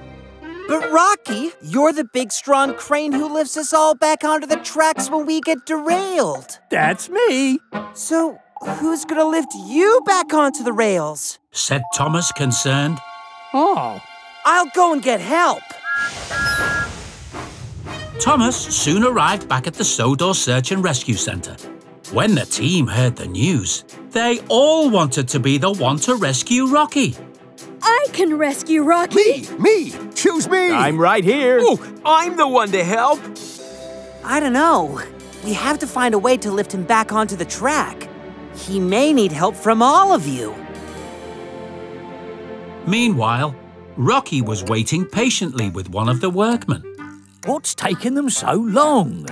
But 0.67 0.91
Rocky, 0.91 1.49
you're 1.63 1.93
the 1.93 2.05
big 2.13 2.31
strong 2.31 2.75
crane 2.75 3.11
who 3.11 3.27
lifts 3.27 3.57
us 3.57 3.73
all 3.73 3.95
back 3.95 4.23
onto 4.23 4.45
the 4.45 4.57
tracks 4.57 5.09
when 5.09 5.25
we 5.25 5.41
get 5.41 5.65
derailed. 5.65 6.59
That's 6.69 7.09
me. 7.09 7.57
So, 7.95 8.37
who's 8.61 9.03
gonna 9.03 9.25
lift 9.25 9.55
you 9.65 9.99
back 10.05 10.31
onto 10.31 10.63
the 10.63 10.73
rails? 10.73 11.39
said 11.51 11.81
Thomas, 11.95 12.31
concerned. 12.33 12.99
Oh, 13.51 13.99
I'll 14.45 14.69
go 14.75 14.93
and 14.93 15.01
get 15.01 15.19
help. 15.19 15.63
Thomas 18.19 18.55
soon 18.55 19.03
arrived 19.03 19.49
back 19.49 19.65
at 19.65 19.73
the 19.73 19.83
Sodor 19.83 20.33
Search 20.33 20.71
and 20.71 20.83
Rescue 20.83 21.15
Centre. 21.15 21.57
When 22.11 22.35
the 22.35 22.45
team 22.45 22.85
heard 22.85 23.15
the 23.15 23.25
news, 23.25 23.83
they 24.11 24.39
all 24.47 24.89
wanted 24.89 25.27
to 25.29 25.39
be 25.39 25.57
the 25.57 25.71
one 25.71 25.97
to 25.99 26.15
rescue 26.15 26.67
Rocky. 26.67 27.15
I 27.81 28.05
can 28.13 28.37
rescue 28.37 28.83
Rocky. 28.83 29.15
Me, 29.15 29.47
me, 29.57 29.91
choose 30.13 30.47
me. 30.47 30.71
I'm 30.71 30.99
right 30.99 31.23
here. 31.23 31.57
Oh, 31.61 31.99
I'm 32.05 32.37
the 32.37 32.47
one 32.47 32.71
to 32.71 32.83
help. 32.83 33.19
I 34.23 34.39
don't 34.39 34.53
know. 34.53 35.01
We 35.43 35.53
have 35.53 35.79
to 35.79 35.87
find 35.87 36.13
a 36.13 36.19
way 36.19 36.37
to 36.37 36.51
lift 36.51 36.73
him 36.73 36.83
back 36.83 37.11
onto 37.11 37.35
the 37.35 37.45
track. 37.45 38.07
He 38.55 38.79
may 38.79 39.11
need 39.11 39.31
help 39.31 39.55
from 39.55 39.81
all 39.81 40.13
of 40.13 40.27
you. 40.27 40.55
Meanwhile, 42.87 43.55
Rocky 43.97 44.41
was 44.41 44.63
waiting 44.63 45.05
patiently 45.05 45.69
with 45.69 45.89
one 45.89 46.09
of 46.09 46.19
the 46.19 46.29
workmen. 46.29 46.83
what's 47.45 47.73
taking 47.73 48.15
them 48.15 48.29
so 48.29 48.51
long? 48.53 49.25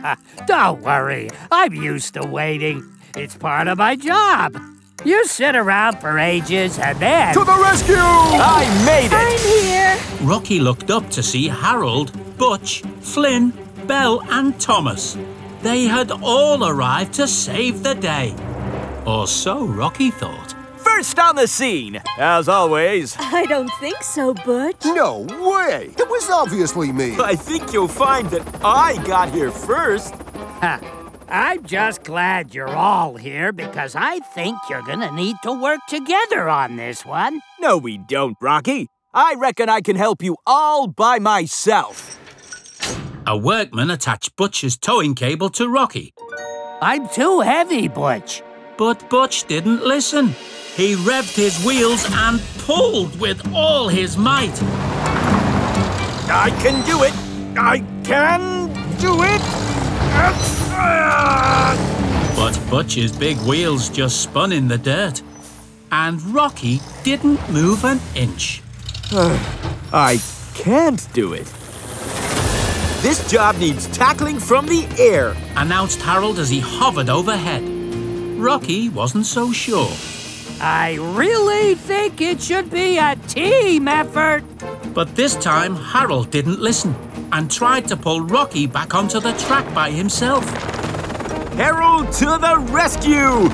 Don't 0.46 0.82
worry, 0.82 1.30
I'm 1.50 1.72
used 1.72 2.14
to 2.14 2.26
waiting. 2.26 2.84
It's 3.16 3.36
part 3.36 3.68
of 3.68 3.78
my 3.78 3.96
job. 3.96 4.60
You 5.04 5.24
sit 5.26 5.56
around 5.56 5.98
for 5.98 6.18
ages 6.18 6.78
and 6.78 6.98
then. 6.98 7.32
To 7.34 7.40
the 7.44 7.58
rescue! 7.58 7.94
I 7.96 8.84
made 8.84 9.06
it. 9.06 9.12
I'm 9.12 9.38
here. 9.38 10.28
Rocky 10.28 10.60
looked 10.60 10.90
up 10.90 11.08
to 11.10 11.22
see 11.22 11.48
Harold, 11.48 12.12
Butch, 12.36 12.82
Flynn, 13.00 13.52
Belle, 13.86 14.20
and 14.30 14.60
Thomas. 14.60 15.16
They 15.62 15.84
had 15.84 16.10
all 16.10 16.66
arrived 16.66 17.14
to 17.14 17.26
save 17.26 17.82
the 17.82 17.94
day. 17.94 18.34
Or 19.06 19.26
so 19.26 19.64
Rocky 19.64 20.10
thought. 20.10 20.54
First 20.94 21.18
on 21.18 21.36
the 21.36 21.48
scene, 21.48 22.02
as 22.18 22.48
always. 22.48 23.16
I 23.18 23.46
don't 23.46 23.72
think 23.80 24.02
so, 24.02 24.34
Butch. 24.34 24.84
No 24.84 25.20
way! 25.40 25.90
It 25.96 26.08
was 26.08 26.28
obviously 26.28 26.92
me. 26.92 27.16
I 27.18 27.34
think 27.34 27.72
you'll 27.72 27.88
find 27.88 28.28
that 28.28 28.46
I 28.62 29.02
got 29.06 29.32
here 29.32 29.50
first. 29.50 30.14
I'm 31.28 31.64
just 31.64 32.04
glad 32.04 32.54
you're 32.54 32.68
all 32.68 33.16
here 33.16 33.52
because 33.52 33.96
I 33.96 34.18
think 34.18 34.58
you're 34.68 34.82
gonna 34.82 35.10
need 35.12 35.36
to 35.44 35.52
work 35.52 35.80
together 35.88 36.50
on 36.50 36.76
this 36.76 37.06
one. 37.06 37.40
No, 37.58 37.78
we 37.78 37.96
don't, 37.96 38.36
Rocky. 38.40 38.88
I 39.14 39.34
reckon 39.38 39.70
I 39.70 39.80
can 39.80 39.96
help 39.96 40.22
you 40.22 40.36
all 40.46 40.88
by 40.88 41.18
myself. 41.18 42.18
A 43.26 43.36
workman 43.36 43.90
attached 43.90 44.36
Butch's 44.36 44.76
towing 44.76 45.14
cable 45.14 45.48
to 45.50 45.68
Rocky, 45.68 46.12
I'm 46.82 47.08
too 47.08 47.40
heavy, 47.40 47.88
Butch. 47.88 48.42
But 48.82 49.08
Butch 49.08 49.44
didn't 49.44 49.84
listen. 49.84 50.34
He 50.74 50.96
revved 50.96 51.36
his 51.36 51.64
wheels 51.64 52.04
and 52.10 52.40
pulled 52.58 53.20
with 53.20 53.40
all 53.54 53.86
his 53.86 54.16
might. 54.16 54.60
I 56.28 56.50
can 56.60 56.84
do 56.84 57.04
it. 57.04 57.12
I 57.56 57.78
can 58.02 58.66
do 58.98 59.22
it. 59.22 59.40
But 62.34 62.58
Butch's 62.68 63.12
big 63.12 63.38
wheels 63.46 63.88
just 63.88 64.20
spun 64.20 64.50
in 64.50 64.66
the 64.66 64.78
dirt. 64.78 65.22
And 65.92 66.20
Rocky 66.34 66.80
didn't 67.04 67.38
move 67.52 67.84
an 67.84 68.00
inch. 68.16 68.64
I 69.92 70.20
can't 70.54 71.06
do 71.12 71.34
it. 71.34 71.46
This 73.00 73.30
job 73.30 73.58
needs 73.58 73.86
tackling 73.96 74.40
from 74.40 74.66
the 74.66 74.88
air. 74.98 75.36
Announced 75.54 76.02
Harold 76.02 76.40
as 76.40 76.50
he 76.50 76.58
hovered 76.58 77.08
overhead. 77.08 77.71
Rocky 78.42 78.88
wasn't 78.88 79.24
so 79.24 79.52
sure. 79.52 79.88
I 80.60 80.98
really 81.00 81.76
think 81.76 82.20
it 82.20 82.42
should 82.42 82.70
be 82.70 82.98
a 82.98 83.14
team 83.28 83.86
effort. 83.86 84.42
But 84.92 85.14
this 85.14 85.36
time, 85.36 85.76
Harold 85.76 86.32
didn't 86.32 86.58
listen 86.58 86.96
and 87.30 87.48
tried 87.48 87.86
to 87.86 87.96
pull 87.96 88.20
Rocky 88.20 88.66
back 88.66 88.96
onto 88.96 89.20
the 89.20 89.32
track 89.34 89.72
by 89.72 89.92
himself. 89.92 90.44
Harold 91.54 92.10
to 92.14 92.26
the 92.26 92.56
rescue! 92.70 93.48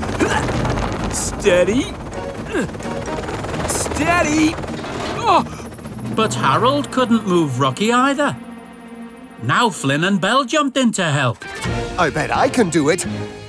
Steady. 1.12 1.82
Steady. 3.68 4.54
Oh, 5.20 5.44
But 6.16 6.32
Harold 6.32 6.90
couldn't 6.92 7.26
move 7.28 7.60
Rocky 7.60 7.92
either. 7.92 8.34
Now 9.42 9.68
Flynn 9.68 10.04
and 10.04 10.18
Belle 10.18 10.46
jumped 10.46 10.78
in 10.78 10.92
to 10.92 11.04
help. 11.04 11.44
I 11.98 12.08
bet 12.08 12.34
I 12.34 12.48
can 12.48 12.70
do 12.70 12.88
it. 12.88 13.06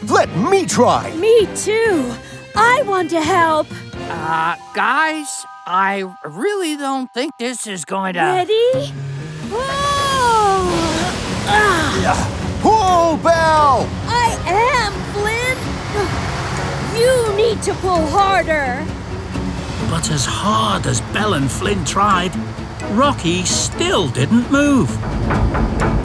Let 0.10 0.30
me 0.36 0.66
try. 0.66 1.14
Me 1.16 1.46
too. 1.56 2.12
I 2.56 2.82
want 2.84 3.10
to 3.12 3.22
help. 3.22 3.68
Uh, 4.10 4.56
guys, 4.74 5.46
I 5.68 6.12
really 6.26 6.76
don't 6.76 7.14
think 7.14 7.38
this 7.38 7.68
is 7.68 7.86
going 7.86 8.14
to. 8.14 8.20
Ready? 8.22 8.94
Oh! 9.52 10.66
Ah, 11.48 12.60
Pull, 12.62 13.18
Belle! 13.24 13.88
I 14.08 14.36
am, 14.48 14.92
Flynn. 15.14 15.58
You 17.00 17.36
need 17.36 17.62
to 17.64 17.74
pull 17.76 18.06
harder. 18.08 18.84
But 19.90 20.12
as 20.12 20.26
hard 20.26 20.86
as 20.88 21.02
Belle 21.14 21.36
and 21.36 21.50
Flynn 21.52 21.86
tried, 21.86 22.36
Rocky 22.92 23.46
still 23.46 24.08
didn't 24.10 24.52
move. 24.52 24.90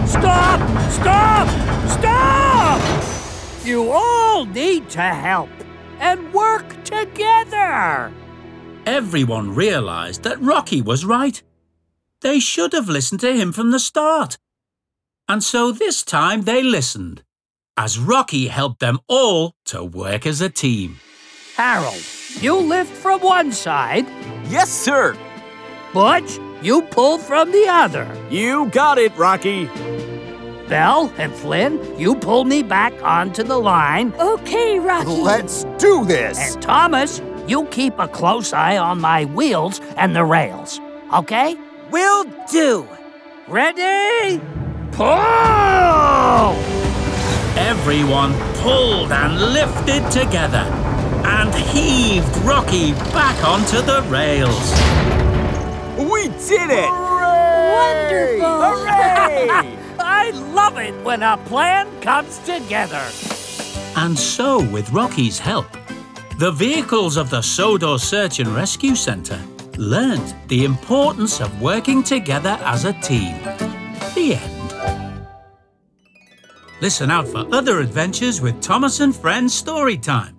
Stop! 0.07 0.61
Stop! 0.91 1.49
Stop! 1.89 3.24
You 3.65 3.91
all 3.93 4.45
need 4.45 4.91
to 4.91 5.01
help 5.01 5.49
and 5.99 6.35
work 6.35 6.85
together. 6.85 8.13
Everyone 8.85 9.55
realized 9.55 10.23
that 10.25 10.39
Rocky 10.43 10.83
was 10.83 11.07
right. 11.07 11.43
They 12.21 12.41
should 12.41 12.75
have 12.75 12.91
listened 12.91 13.21
to 13.21 13.33
him 13.35 13.53
from 13.53 13.71
the 13.71 13.81
start. 13.81 14.37
And 15.31 15.43
so 15.43 15.73
this 15.73 16.03
time 16.03 16.43
they 16.43 16.63
listened, 16.63 17.23
as 17.75 17.99
Rocky 17.99 18.49
helped 18.49 18.81
them 18.81 18.99
all 19.09 19.55
to 19.65 19.83
work 19.83 20.27
as 20.27 20.43
a 20.43 20.51
team. 20.51 21.01
Harold, 21.57 22.05
you 22.41 22.57
lift 22.59 22.93
from 22.93 23.21
one 23.21 23.51
side. 23.51 24.07
yes, 24.51 24.69
sir. 24.71 25.17
Butch, 25.95 26.39
you 26.61 26.83
pull 26.83 27.17
from 27.17 27.51
the 27.51 27.67
other. 27.67 28.07
You 28.29 28.67
got 28.67 28.99
it, 28.99 29.17
Rocky. 29.17 29.71
Belle 30.69 31.13
and 31.19 31.35
Flynn, 31.35 31.79
you 31.99 32.15
pull 32.17 32.45
me 32.45 32.63
back 32.63 32.93
onto 33.03 33.43
the 33.43 33.59
line. 33.59 34.13
Okay, 34.15 34.79
Rocky. 34.79 35.11
Let's 35.11 35.65
do 35.79 36.05
this. 36.05 36.39
And 36.39 36.63
Thomas, 36.63 37.21
you 37.47 37.67
keep 37.67 37.99
a 37.99 38.09
close 38.09 38.53
eye 38.53 38.79
on 38.79 39.01
my 39.01 39.27
wheels 39.27 39.81
and 39.97 40.17
the 40.17 40.25
rails. 40.25 40.81
Okay? 41.13 41.59
Will 41.91 42.25
do. 42.51 42.89
Ready? 43.47 44.41
Pull! 44.93 46.55
Everyone 47.57 48.33
pulled 48.55 49.13
and 49.13 49.53
lifted 49.53 50.11
together 50.11 50.65
and 51.27 51.55
heaved 51.55 52.37
Rocky 52.39 52.93
back 53.13 53.43
onto 53.45 53.83
the 53.83 54.03
rails. 54.09 54.71
We 55.99 56.29
did 56.49 56.71
it! 56.71 56.89
Hooray! 56.89 58.41
Wonderful. 58.41 58.63
Hooray! 58.63 59.71
I 60.25 60.31
love 60.31 60.79
it 60.79 60.95
when 61.05 61.23
a 61.23 61.37
plan 61.37 61.87
comes 62.01 62.39
together. 62.39 63.05
And 63.95 64.19
so, 64.19 64.67
with 64.71 64.91
Rocky's 64.91 65.39
help, 65.39 65.67
the 66.39 66.51
vehicles 66.51 67.19
of 67.19 67.29
the 67.29 67.43
Sodor 67.43 67.99
Search 67.99 68.39
and 68.41 68.49
Rescue 68.49 68.95
Centre 68.95 69.41
learned 69.77 70.35
the 70.49 70.65
importance 70.65 71.43
of 71.43 71.61
working 71.61 72.03
together 72.03 72.57
as 72.63 72.87
a 72.87 72.95
team. 72.95 73.37
The 74.15 74.41
end. 74.41 75.27
Listen 76.81 77.11
out 77.11 77.29
for 77.29 77.45
other 77.55 77.81
adventures 77.81 78.41
with 78.41 78.63
Thomas 78.63 79.01
and 79.01 79.15
Friends 79.15 79.53
Story 79.53 79.99
Time. 79.99 80.39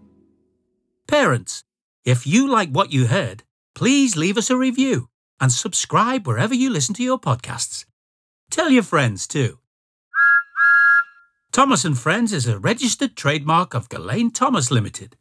Parents, 1.08 1.64
if 2.04 2.26
you 2.26 2.50
like 2.50 2.72
what 2.72 2.92
you 2.92 3.06
heard, 3.06 3.44
please 3.76 4.18
leave 4.18 4.38
us 4.38 4.50
a 4.50 4.58
review 4.58 5.10
and 5.40 5.52
subscribe 5.52 6.26
wherever 6.26 6.56
you 6.56 6.72
listen 6.72 6.96
to 6.96 7.04
your 7.04 7.20
podcasts. 7.20 7.86
Tell 8.50 8.72
your 8.72 8.84
friends 8.84 9.28
too. 9.28 9.60
Thomas 11.56 11.86
and 11.86 11.98
Friends 11.98 12.34
is 12.34 12.48
a 12.48 12.60
registered 12.60 13.16
trademark 13.16 13.74
of 13.74 13.88
Gullane 13.88 14.30
Thomas 14.30 14.72
Limited. 14.72 15.16